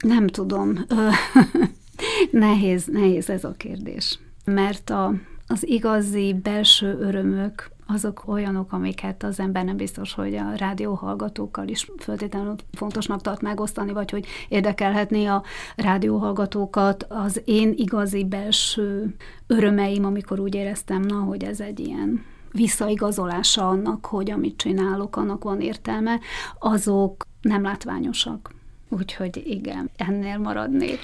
Nem 0.00 0.26
tudom. 0.26 0.78
nehéz, 2.30 2.86
nehéz 2.86 3.30
ez 3.30 3.44
a 3.44 3.52
kérdés. 3.52 4.18
Mert 4.44 4.90
a, 4.90 5.14
az 5.46 5.68
igazi 5.68 6.34
belső 6.42 6.98
örömök 7.00 7.70
azok 7.86 8.22
olyanok, 8.26 8.72
amiket 8.72 9.22
az 9.22 9.40
ember 9.40 9.64
nem 9.64 9.76
biztos, 9.76 10.14
hogy 10.14 10.34
a 10.34 10.54
rádióhallgatókkal 10.56 11.68
is 11.68 11.90
föltétlenül 11.98 12.54
fontosnak 12.72 13.20
tart 13.20 13.40
megosztani, 13.40 13.92
vagy 13.92 14.10
hogy 14.10 14.26
érdekelhetné 14.48 15.26
a 15.26 15.42
rádióhallgatókat. 15.76 17.06
Az 17.08 17.42
én 17.44 17.72
igazi 17.76 18.24
belső 18.24 19.14
örömeim, 19.46 20.04
amikor 20.04 20.40
úgy 20.40 20.54
éreztem, 20.54 21.02
na, 21.02 21.16
hogy 21.16 21.44
ez 21.44 21.60
egy 21.60 21.80
ilyen 21.80 22.24
visszaigazolása 22.52 23.68
annak, 23.68 24.06
hogy 24.06 24.30
amit 24.30 24.56
csinálok, 24.56 25.16
annak 25.16 25.44
van 25.44 25.60
értelme, 25.60 26.20
azok 26.58 27.26
nem 27.40 27.62
látványosak. 27.62 28.55
Úgyhogy 28.88 29.42
igen, 29.46 29.90
ennél 29.96 30.38
maradnék. 30.38 30.98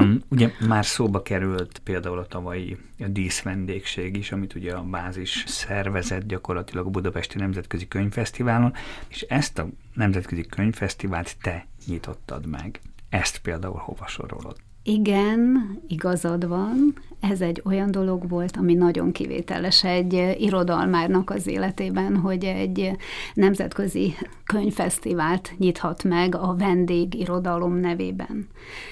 Um, 0.00 0.22
ugye 0.28 0.50
már 0.66 0.86
szóba 0.86 1.22
került 1.22 1.78
például 1.78 2.18
a 2.18 2.26
tavalyi 2.26 2.76
díszvendégség 3.06 4.16
is, 4.16 4.32
amit 4.32 4.54
ugye 4.54 4.72
a 4.72 4.82
bázis 4.82 5.44
szervezett 5.46 6.26
gyakorlatilag 6.26 6.86
a 6.86 6.90
Budapesti 6.90 7.38
Nemzetközi 7.38 7.88
Könyvfesztiválon, 7.88 8.72
és 9.08 9.20
ezt 9.20 9.58
a 9.58 9.68
Nemzetközi 9.94 10.46
Könyvfesztivált 10.46 11.36
te 11.42 11.66
nyitottad 11.86 12.46
meg. 12.46 12.80
Ezt 13.08 13.38
például 13.38 13.78
hova 13.78 14.06
sorolod? 14.06 14.56
Igen, 14.86 15.78
igazad 15.88 16.48
van. 16.48 16.94
Ez 17.20 17.40
egy 17.40 17.62
olyan 17.64 17.90
dolog 17.90 18.28
volt, 18.28 18.56
ami 18.56 18.74
nagyon 18.74 19.12
kivételes 19.12 19.84
egy 19.84 20.36
irodalmárnak 20.38 21.30
az 21.30 21.46
életében, 21.46 22.16
hogy 22.16 22.44
egy 22.44 22.90
nemzetközi 23.34 24.14
könyvfesztivált 24.44 25.52
nyithat 25.58 26.02
meg 26.04 26.34
a 26.34 26.54
vendégirodalom 26.58 27.74
nevében. 27.74 28.48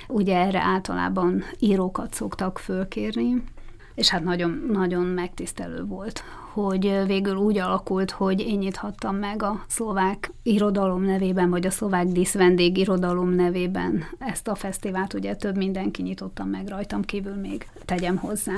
Ugye 0.08 0.36
erre 0.36 0.60
általában 0.60 1.42
írókat 1.58 2.14
szoktak 2.14 2.58
fölkérni, 2.58 3.42
és 3.94 4.08
hát 4.08 4.24
nagyon, 4.24 4.64
nagyon 4.72 5.04
megtisztelő 5.04 5.84
volt, 5.84 6.22
hogy 6.52 7.02
végül 7.06 7.36
úgy 7.36 7.58
alakult, 7.58 8.10
hogy 8.10 8.40
én 8.40 8.58
nyithattam 8.58 9.16
meg 9.16 9.42
a 9.42 9.64
szlovák 9.68 10.32
irodalom 10.42 11.02
nevében, 11.02 11.50
vagy 11.50 11.66
a 11.66 11.70
szlovák 11.70 12.06
díszvendég 12.06 12.78
irodalom 12.78 13.28
nevében 13.28 14.04
ezt 14.18 14.48
a 14.48 14.54
fesztivált, 14.54 15.14
ugye 15.14 15.34
több 15.34 15.56
mindenki 15.56 16.02
nyitottam 16.02 16.48
meg 16.48 16.68
rajtam 16.68 17.02
kívül 17.02 17.34
még 17.34 17.68
tegyem 17.84 18.16
hozzá. 18.16 18.54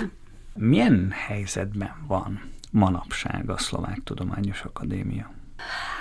Milyen 0.55 1.11
helyzetben 1.26 1.95
van 2.07 2.40
manapság 2.70 3.51
a 3.51 3.59
Szlovák 3.59 4.01
Tudományos 4.05 4.62
Akadémia? 4.62 5.30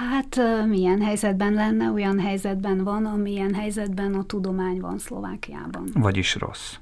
Hát 0.09 0.39
milyen 0.67 1.01
helyzetben 1.01 1.53
lenne, 1.53 1.91
olyan 1.91 2.19
helyzetben 2.19 2.83
van, 2.83 3.05
amilyen 3.05 3.53
helyzetben 3.53 4.13
a 4.13 4.23
tudomány 4.23 4.79
van 4.79 4.97
Szlovákiában. 4.97 5.89
Vagyis 5.93 6.35
rossz. 6.35 6.75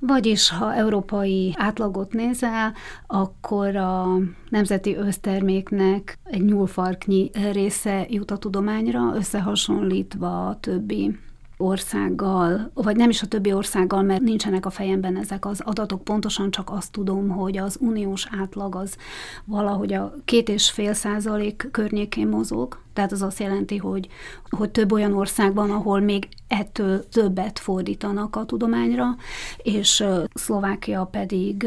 Vagyis, 0.00 0.50
ha 0.50 0.74
európai 0.74 1.54
átlagot 1.56 2.12
nézel, 2.12 2.72
akkor 3.06 3.76
a 3.76 4.18
nemzeti 4.48 4.96
összterméknek 4.96 6.18
egy 6.24 6.44
nyúlfarknyi 6.44 7.30
része 7.52 8.06
jut 8.08 8.30
a 8.30 8.36
tudományra, 8.36 9.14
összehasonlítva 9.14 10.48
a 10.48 10.58
többi 10.60 11.18
országgal, 11.56 12.70
vagy 12.74 12.96
nem 12.96 13.10
is 13.10 13.22
a 13.22 13.26
többi 13.26 13.52
országgal, 13.52 14.02
mert 14.02 14.20
nincsenek 14.20 14.66
a 14.66 14.70
fejemben 14.70 15.16
ezek 15.16 15.46
az 15.46 15.60
adatok, 15.60 16.04
pontosan 16.04 16.50
csak 16.50 16.70
azt 16.70 16.92
tudom, 16.92 17.28
hogy 17.28 17.56
az 17.56 17.76
uniós 17.80 18.26
átlag 18.40 18.74
az 18.74 18.96
valahogy 19.44 19.92
a 19.92 20.14
két 20.24 20.48
és 20.48 20.70
fél 20.70 20.92
százalék 20.94 21.68
környékén 21.70 22.28
mozog, 22.28 22.78
tehát 22.92 23.12
az 23.12 23.22
azt 23.22 23.40
jelenti, 23.40 23.76
hogy, 23.76 24.08
hogy 24.50 24.70
több 24.70 24.92
olyan 24.92 25.12
ország 25.12 25.54
van, 25.54 25.70
ahol 25.70 26.00
még 26.00 26.28
ettől 26.48 27.08
többet 27.08 27.58
fordítanak 27.58 28.36
a 28.36 28.44
tudományra, 28.44 29.16
és 29.56 30.04
Szlovákia 30.34 31.04
pedig 31.04 31.66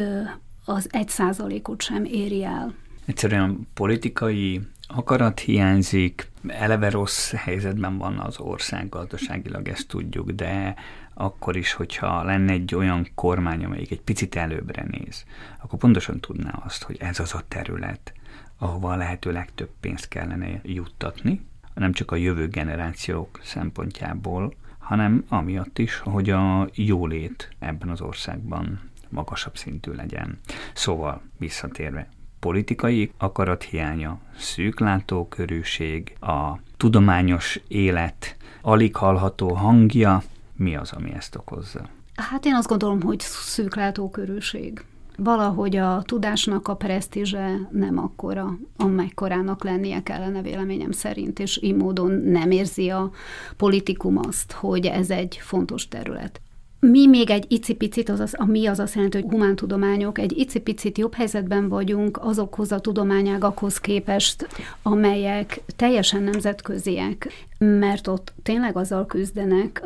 az 0.65 0.87
egy 0.91 1.09
százalékot 1.09 1.81
sem 1.81 2.03
éri 2.05 2.43
el. 2.43 2.73
Egyszerűen 3.05 3.67
politikai 3.73 4.61
akarat 4.87 5.39
hiányzik, 5.39 6.31
eleve 6.47 6.89
rossz 6.89 7.31
helyzetben 7.31 7.97
van 7.97 8.19
az 8.19 8.39
ország 8.39 8.89
gazdaságilag, 8.89 9.67
ezt 9.67 9.87
tudjuk, 9.87 10.31
de 10.31 10.75
akkor 11.13 11.55
is, 11.55 11.73
hogyha 11.73 12.23
lenne 12.23 12.51
egy 12.51 12.75
olyan 12.75 13.07
kormány, 13.15 13.63
amelyik 13.63 13.91
egy 13.91 14.01
picit 14.01 14.35
előbbre 14.35 14.85
néz, 14.89 15.25
akkor 15.61 15.79
pontosan 15.79 16.19
tudná 16.19 16.61
azt, 16.65 16.83
hogy 16.83 16.97
ez 16.99 17.19
az 17.19 17.33
a 17.33 17.43
terület, 17.47 18.13
ahova 18.57 18.91
a 18.91 18.95
lehető 18.95 19.31
legtöbb 19.31 19.69
pénzt 19.79 20.07
kellene 20.07 20.61
juttatni, 20.63 21.45
nem 21.73 21.91
csak 21.91 22.11
a 22.11 22.15
jövő 22.15 22.47
generációk 22.47 23.39
szempontjából, 23.43 24.53
hanem 24.77 25.25
amiatt 25.27 25.79
is, 25.79 25.97
hogy 25.97 26.29
a 26.29 26.69
jólét 26.73 27.49
ebben 27.59 27.89
az 27.89 28.01
országban 28.01 28.79
magasabb 29.09 29.57
szintű 29.57 29.91
legyen. 29.91 30.39
Szóval 30.73 31.21
visszatérve, 31.37 32.09
politikai 32.47 33.11
akarathiánya, 33.17 34.17
szűklátókörűség, 34.37 36.15
a 36.19 36.59
tudományos 36.77 37.59
élet 37.67 38.35
alig 38.61 38.95
hallható 38.95 39.53
hangja, 39.53 40.23
mi 40.55 40.75
az, 40.75 40.91
ami 40.91 41.13
ezt 41.13 41.35
okozza? 41.35 41.89
Hát 42.15 42.45
én 42.45 42.53
azt 42.53 42.67
gondolom, 42.67 43.01
hogy 43.01 43.19
szűklátókörűség. 43.19 44.83
Valahogy 45.17 45.75
a 45.75 46.01
tudásnak 46.05 46.67
a 46.67 46.75
presztízse 46.75 47.67
nem 47.71 47.97
akkora, 47.97 48.57
amekkorának 48.77 49.63
lennie 49.63 50.03
kellene 50.03 50.41
véleményem 50.41 50.91
szerint, 50.91 51.39
és 51.39 51.59
így 51.61 51.75
módon 51.75 52.11
nem 52.11 52.51
érzi 52.51 52.89
a 52.89 53.11
politikum 53.57 54.17
azt, 54.27 54.51
hogy 54.51 54.85
ez 54.85 55.09
egy 55.09 55.39
fontos 55.41 55.87
terület. 55.87 56.41
Mi 56.79 57.07
még 57.07 57.29
egy 57.29 57.45
icipicit, 57.47 58.09
azaz, 58.09 58.33
a 58.37 58.45
mi 58.45 58.67
az 58.67 58.79
azt 58.79 58.95
jelenti, 58.95 59.21
hogy 59.21 59.31
humántudományok, 59.31 60.17
egy 60.17 60.37
icipicit 60.37 60.97
jobb 60.97 61.13
helyzetben 61.13 61.69
vagyunk 61.69 62.17
azokhoz 62.21 62.71
a 62.71 62.79
tudományágakhoz 62.79 63.79
képest, 63.79 64.47
amelyek 64.81 65.61
teljesen 65.75 66.23
nemzetköziek, 66.23 67.45
mert 67.57 68.07
ott 68.07 68.33
tényleg 68.43 68.77
azzal 68.77 69.05
küzdenek 69.05 69.83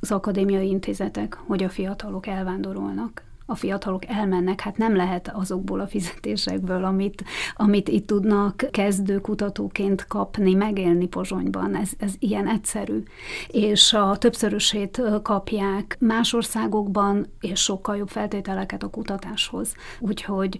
az 0.00 0.10
akadémiai 0.10 0.68
intézetek, 0.68 1.34
hogy 1.46 1.62
a 1.62 1.68
fiatalok 1.68 2.26
elvándorolnak 2.26 3.22
a 3.50 3.54
fiatalok 3.54 4.06
elmennek, 4.06 4.60
hát 4.60 4.76
nem 4.76 4.96
lehet 4.96 5.30
azokból 5.34 5.80
a 5.80 5.86
fizetésekből, 5.86 6.84
amit, 6.84 7.24
amit 7.54 7.88
itt 7.88 8.06
tudnak 8.06 8.66
kezdő 8.70 9.18
kutatóként 9.18 10.06
kapni, 10.06 10.54
megélni 10.54 11.06
Pozsonyban. 11.06 11.76
Ez, 11.76 11.90
ez 11.98 12.12
ilyen 12.18 12.48
egyszerű. 12.48 13.02
És 13.48 13.92
a 13.92 14.16
többszörösét 14.16 15.02
kapják 15.22 15.96
más 16.00 16.32
országokban, 16.32 17.26
és 17.40 17.60
sokkal 17.60 17.96
jobb 17.96 18.08
feltételeket 18.08 18.82
a 18.82 18.90
kutatáshoz. 18.90 19.74
Úgyhogy 19.98 20.58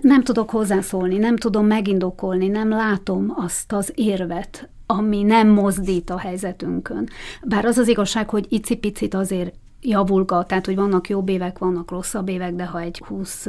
nem 0.00 0.22
tudok 0.22 0.50
hozzászólni, 0.50 1.18
nem 1.18 1.36
tudom 1.36 1.66
megindokolni, 1.66 2.48
nem 2.48 2.68
látom 2.68 3.32
azt 3.36 3.72
az 3.72 3.92
érvet, 3.94 4.68
ami 4.86 5.22
nem 5.22 5.48
mozdít 5.48 6.10
a 6.10 6.18
helyzetünkön. 6.18 7.08
Bár 7.42 7.64
az 7.64 7.78
az 7.78 7.88
igazság, 7.88 8.30
hogy 8.30 8.46
icipicit 8.48 9.14
azért 9.14 9.54
javulgat, 9.80 10.46
tehát 10.46 10.66
hogy 10.66 10.76
vannak 10.76 11.08
jobb 11.08 11.28
évek, 11.28 11.58
vannak 11.58 11.90
rosszabb 11.90 12.28
évek, 12.28 12.54
de 12.54 12.66
ha 12.66 12.80
egy 12.80 13.02
20 13.06 13.46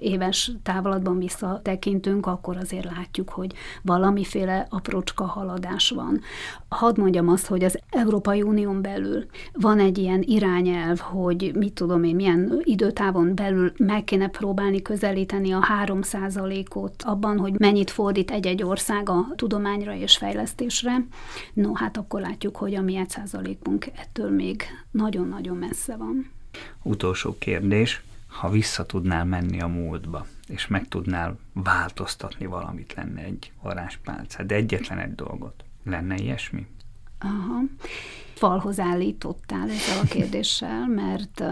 éves 0.00 0.52
távlatban 0.62 1.18
visszatekintünk, 1.18 2.26
akkor 2.26 2.56
azért 2.56 2.84
látjuk, 2.96 3.28
hogy 3.28 3.52
valamiféle 3.82 4.66
aprócska 4.70 5.24
haladás 5.24 5.90
van. 5.90 6.20
Hadd 6.68 7.00
mondjam 7.00 7.28
azt, 7.28 7.46
hogy 7.46 7.64
az 7.64 7.78
Európai 7.90 8.42
Unión 8.42 8.82
belül 8.82 9.26
van 9.52 9.78
egy 9.78 9.98
ilyen 9.98 10.22
irányelv, 10.22 10.98
hogy 10.98 11.52
mit 11.54 11.72
tudom 11.72 12.04
én, 12.04 12.14
milyen 12.14 12.60
időtávon 12.62 13.34
belül 13.34 13.72
meg 13.76 14.04
kéne 14.04 14.28
próbálni 14.28 14.82
közelíteni 14.82 15.52
a 15.52 15.64
3 15.64 16.00
ot 16.74 17.02
abban, 17.02 17.38
hogy 17.38 17.58
mennyit 17.58 17.90
fordít 17.90 18.30
egy-egy 18.30 18.62
ország 18.62 19.08
a 19.08 19.26
tudományra 19.36 19.94
és 19.94 20.16
fejlesztésre. 20.16 21.06
No, 21.52 21.74
hát 21.74 21.96
akkor 21.96 22.20
látjuk, 22.20 22.56
hogy 22.56 22.74
a 22.74 22.82
mi 22.82 22.96
1 22.96 23.08
százalékunk 23.08 23.86
ettől 23.96 24.30
még 24.30 24.62
nagyon-nagyon 24.94 25.56
messze 25.56 25.96
van. 25.96 26.30
Utolsó 26.82 27.38
kérdés, 27.38 28.02
ha 28.26 28.50
vissza 28.50 28.86
tudnál 28.86 29.24
menni 29.24 29.60
a 29.60 29.66
múltba, 29.66 30.26
és 30.48 30.66
meg 30.66 30.88
tudnál 30.88 31.38
változtatni 31.52 32.46
valamit, 32.46 32.94
lenne 32.94 33.22
egy 33.22 33.52
varázspálcád, 33.62 34.46
de 34.46 34.54
egyetlen 34.54 34.98
egy 34.98 35.14
dolgot. 35.14 35.64
Lenne 35.84 36.14
ilyesmi? 36.14 36.66
Aha. 37.18 37.60
Falhoz 38.34 38.78
állítottál 38.78 39.70
ezzel 39.70 39.98
a 40.02 40.06
kérdéssel, 40.06 40.86
mert 41.02 41.44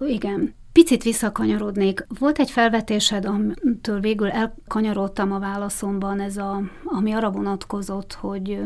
igen, 0.00 0.54
Picit 0.76 1.02
visszakanyarodnék. 1.02 2.06
Volt 2.18 2.38
egy 2.38 2.50
felvetésed, 2.50 3.24
amitől 3.24 4.00
végül 4.00 4.30
elkanyarodtam 4.30 5.32
a 5.32 5.38
válaszomban, 5.38 6.20
ez 6.20 6.36
a, 6.36 6.62
ami 6.84 7.12
arra 7.12 7.30
vonatkozott, 7.30 8.12
hogy 8.12 8.60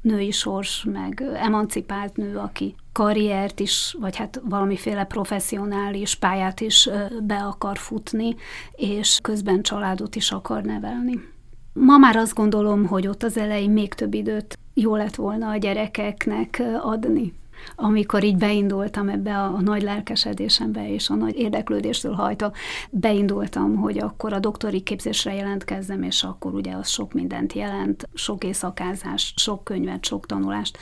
női 0.00 0.30
sors, 0.30 0.84
meg 0.84 1.22
emancipált 1.34 2.16
nő, 2.16 2.36
aki 2.36 2.74
karriert 2.92 3.60
is, 3.60 3.96
vagy 4.00 4.16
hát 4.16 4.40
valamiféle 4.44 5.04
professzionális 5.04 6.14
pályát 6.14 6.60
is 6.60 6.88
be 7.22 7.36
akar 7.36 7.78
futni, 7.78 8.34
és 8.72 9.18
közben 9.22 9.62
családot 9.62 10.16
is 10.16 10.30
akar 10.30 10.62
nevelni. 10.62 11.20
Ma 11.72 11.98
már 11.98 12.16
azt 12.16 12.34
gondolom, 12.34 12.86
hogy 12.86 13.06
ott 13.06 13.22
az 13.22 13.36
elején 13.36 13.70
még 13.70 13.94
több 13.94 14.14
időt 14.14 14.58
jó 14.74 14.96
lett 14.96 15.14
volna 15.14 15.48
a 15.48 15.56
gyerekeknek 15.56 16.62
adni 16.80 17.32
amikor 17.76 18.24
így 18.24 18.36
beindultam 18.36 19.08
ebbe 19.08 19.38
a, 19.38 19.54
a 19.54 19.60
nagy 19.60 19.82
lelkesedésembe 19.82 20.92
és 20.92 21.08
a 21.08 21.14
nagy 21.14 21.36
érdeklődéstől 21.36 22.12
hajtva, 22.12 22.52
beindultam, 22.90 23.76
hogy 23.76 23.98
akkor 23.98 24.32
a 24.32 24.38
doktori 24.38 24.80
képzésre 24.80 25.34
jelentkezzem, 25.34 26.02
és 26.02 26.22
akkor 26.22 26.54
ugye 26.54 26.72
az 26.72 26.88
sok 26.88 27.12
mindent 27.12 27.52
jelent, 27.52 28.08
sok 28.14 28.44
éjszakázás, 28.44 29.34
sok 29.36 29.64
könyvet, 29.64 30.04
sok 30.04 30.26
tanulást, 30.26 30.78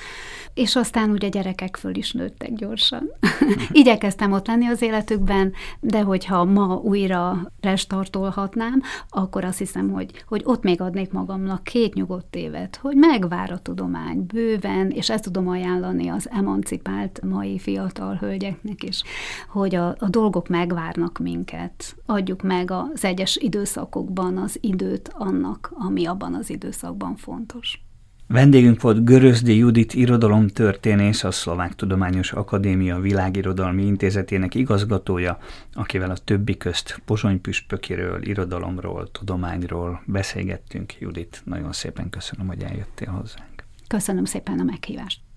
és 0.54 0.76
aztán 0.76 1.10
ugye 1.10 1.28
gyerekek 1.28 1.76
föl 1.76 1.94
is 1.96 2.12
nőttek 2.12 2.52
gyorsan. 2.52 3.10
Igyekeztem 3.72 4.32
ott 4.32 4.46
lenni 4.46 4.66
az 4.66 4.82
életükben, 4.82 5.52
de 5.80 6.00
hogyha 6.00 6.44
ma 6.44 6.74
újra 6.74 7.52
restartolhatnám, 7.60 8.82
akkor 9.08 9.44
azt 9.44 9.58
hiszem, 9.58 9.90
hogy, 9.90 10.24
hogy 10.26 10.42
ott 10.44 10.62
még 10.62 10.80
adnék 10.80 11.12
magamnak 11.12 11.64
két 11.64 11.94
nyugodt 11.94 12.36
évet, 12.36 12.78
hogy 12.82 12.96
megvár 12.96 13.52
a 13.52 13.58
tudomány 13.58 14.26
bőven, 14.26 14.90
és 14.90 15.10
ezt 15.10 15.24
tudom 15.24 15.48
ajánlani 15.48 16.08
az 16.08 16.30
emanc 16.30 16.67
emancipált 16.68 17.20
mai 17.22 17.58
fiatal 17.58 18.14
hölgyeknek 18.14 18.82
is, 18.82 19.02
hogy 19.48 19.74
a, 19.74 19.88
a 19.88 20.08
dolgok 20.08 20.48
megvárnak 20.48 21.18
minket. 21.18 21.96
Adjuk 22.06 22.42
meg 22.42 22.70
az 22.70 23.04
egyes 23.04 23.36
időszakokban 23.36 24.36
az 24.36 24.58
időt 24.60 25.10
annak, 25.14 25.72
ami 25.74 26.06
abban 26.06 26.34
az 26.34 26.50
időszakban 26.50 27.16
fontos. 27.16 27.82
Vendégünk 28.26 28.80
volt 28.80 29.04
Görözdi 29.04 29.56
Judit 29.56 29.94
irodalomtörténész, 29.94 31.24
a 31.24 31.30
Szlovák 31.30 31.74
Tudományos 31.74 32.32
Akadémia 32.32 33.00
Világirodalmi 33.00 33.82
Intézetének 33.82 34.54
igazgatója, 34.54 35.38
akivel 35.74 36.10
a 36.10 36.16
többi 36.16 36.56
közt 36.56 37.00
Pozsony 37.04 37.40
püspökiről, 37.40 38.22
irodalomról, 38.22 39.10
tudományról 39.10 40.02
beszélgettünk. 40.06 41.00
Judit, 41.00 41.42
nagyon 41.44 41.72
szépen 41.72 42.10
köszönöm, 42.10 42.46
hogy 42.46 42.62
eljöttél 42.62 43.10
hozzánk. 43.10 43.64
Köszönöm 43.86 44.24
szépen 44.24 44.58
a 44.58 44.62
meghívást. 44.62 45.20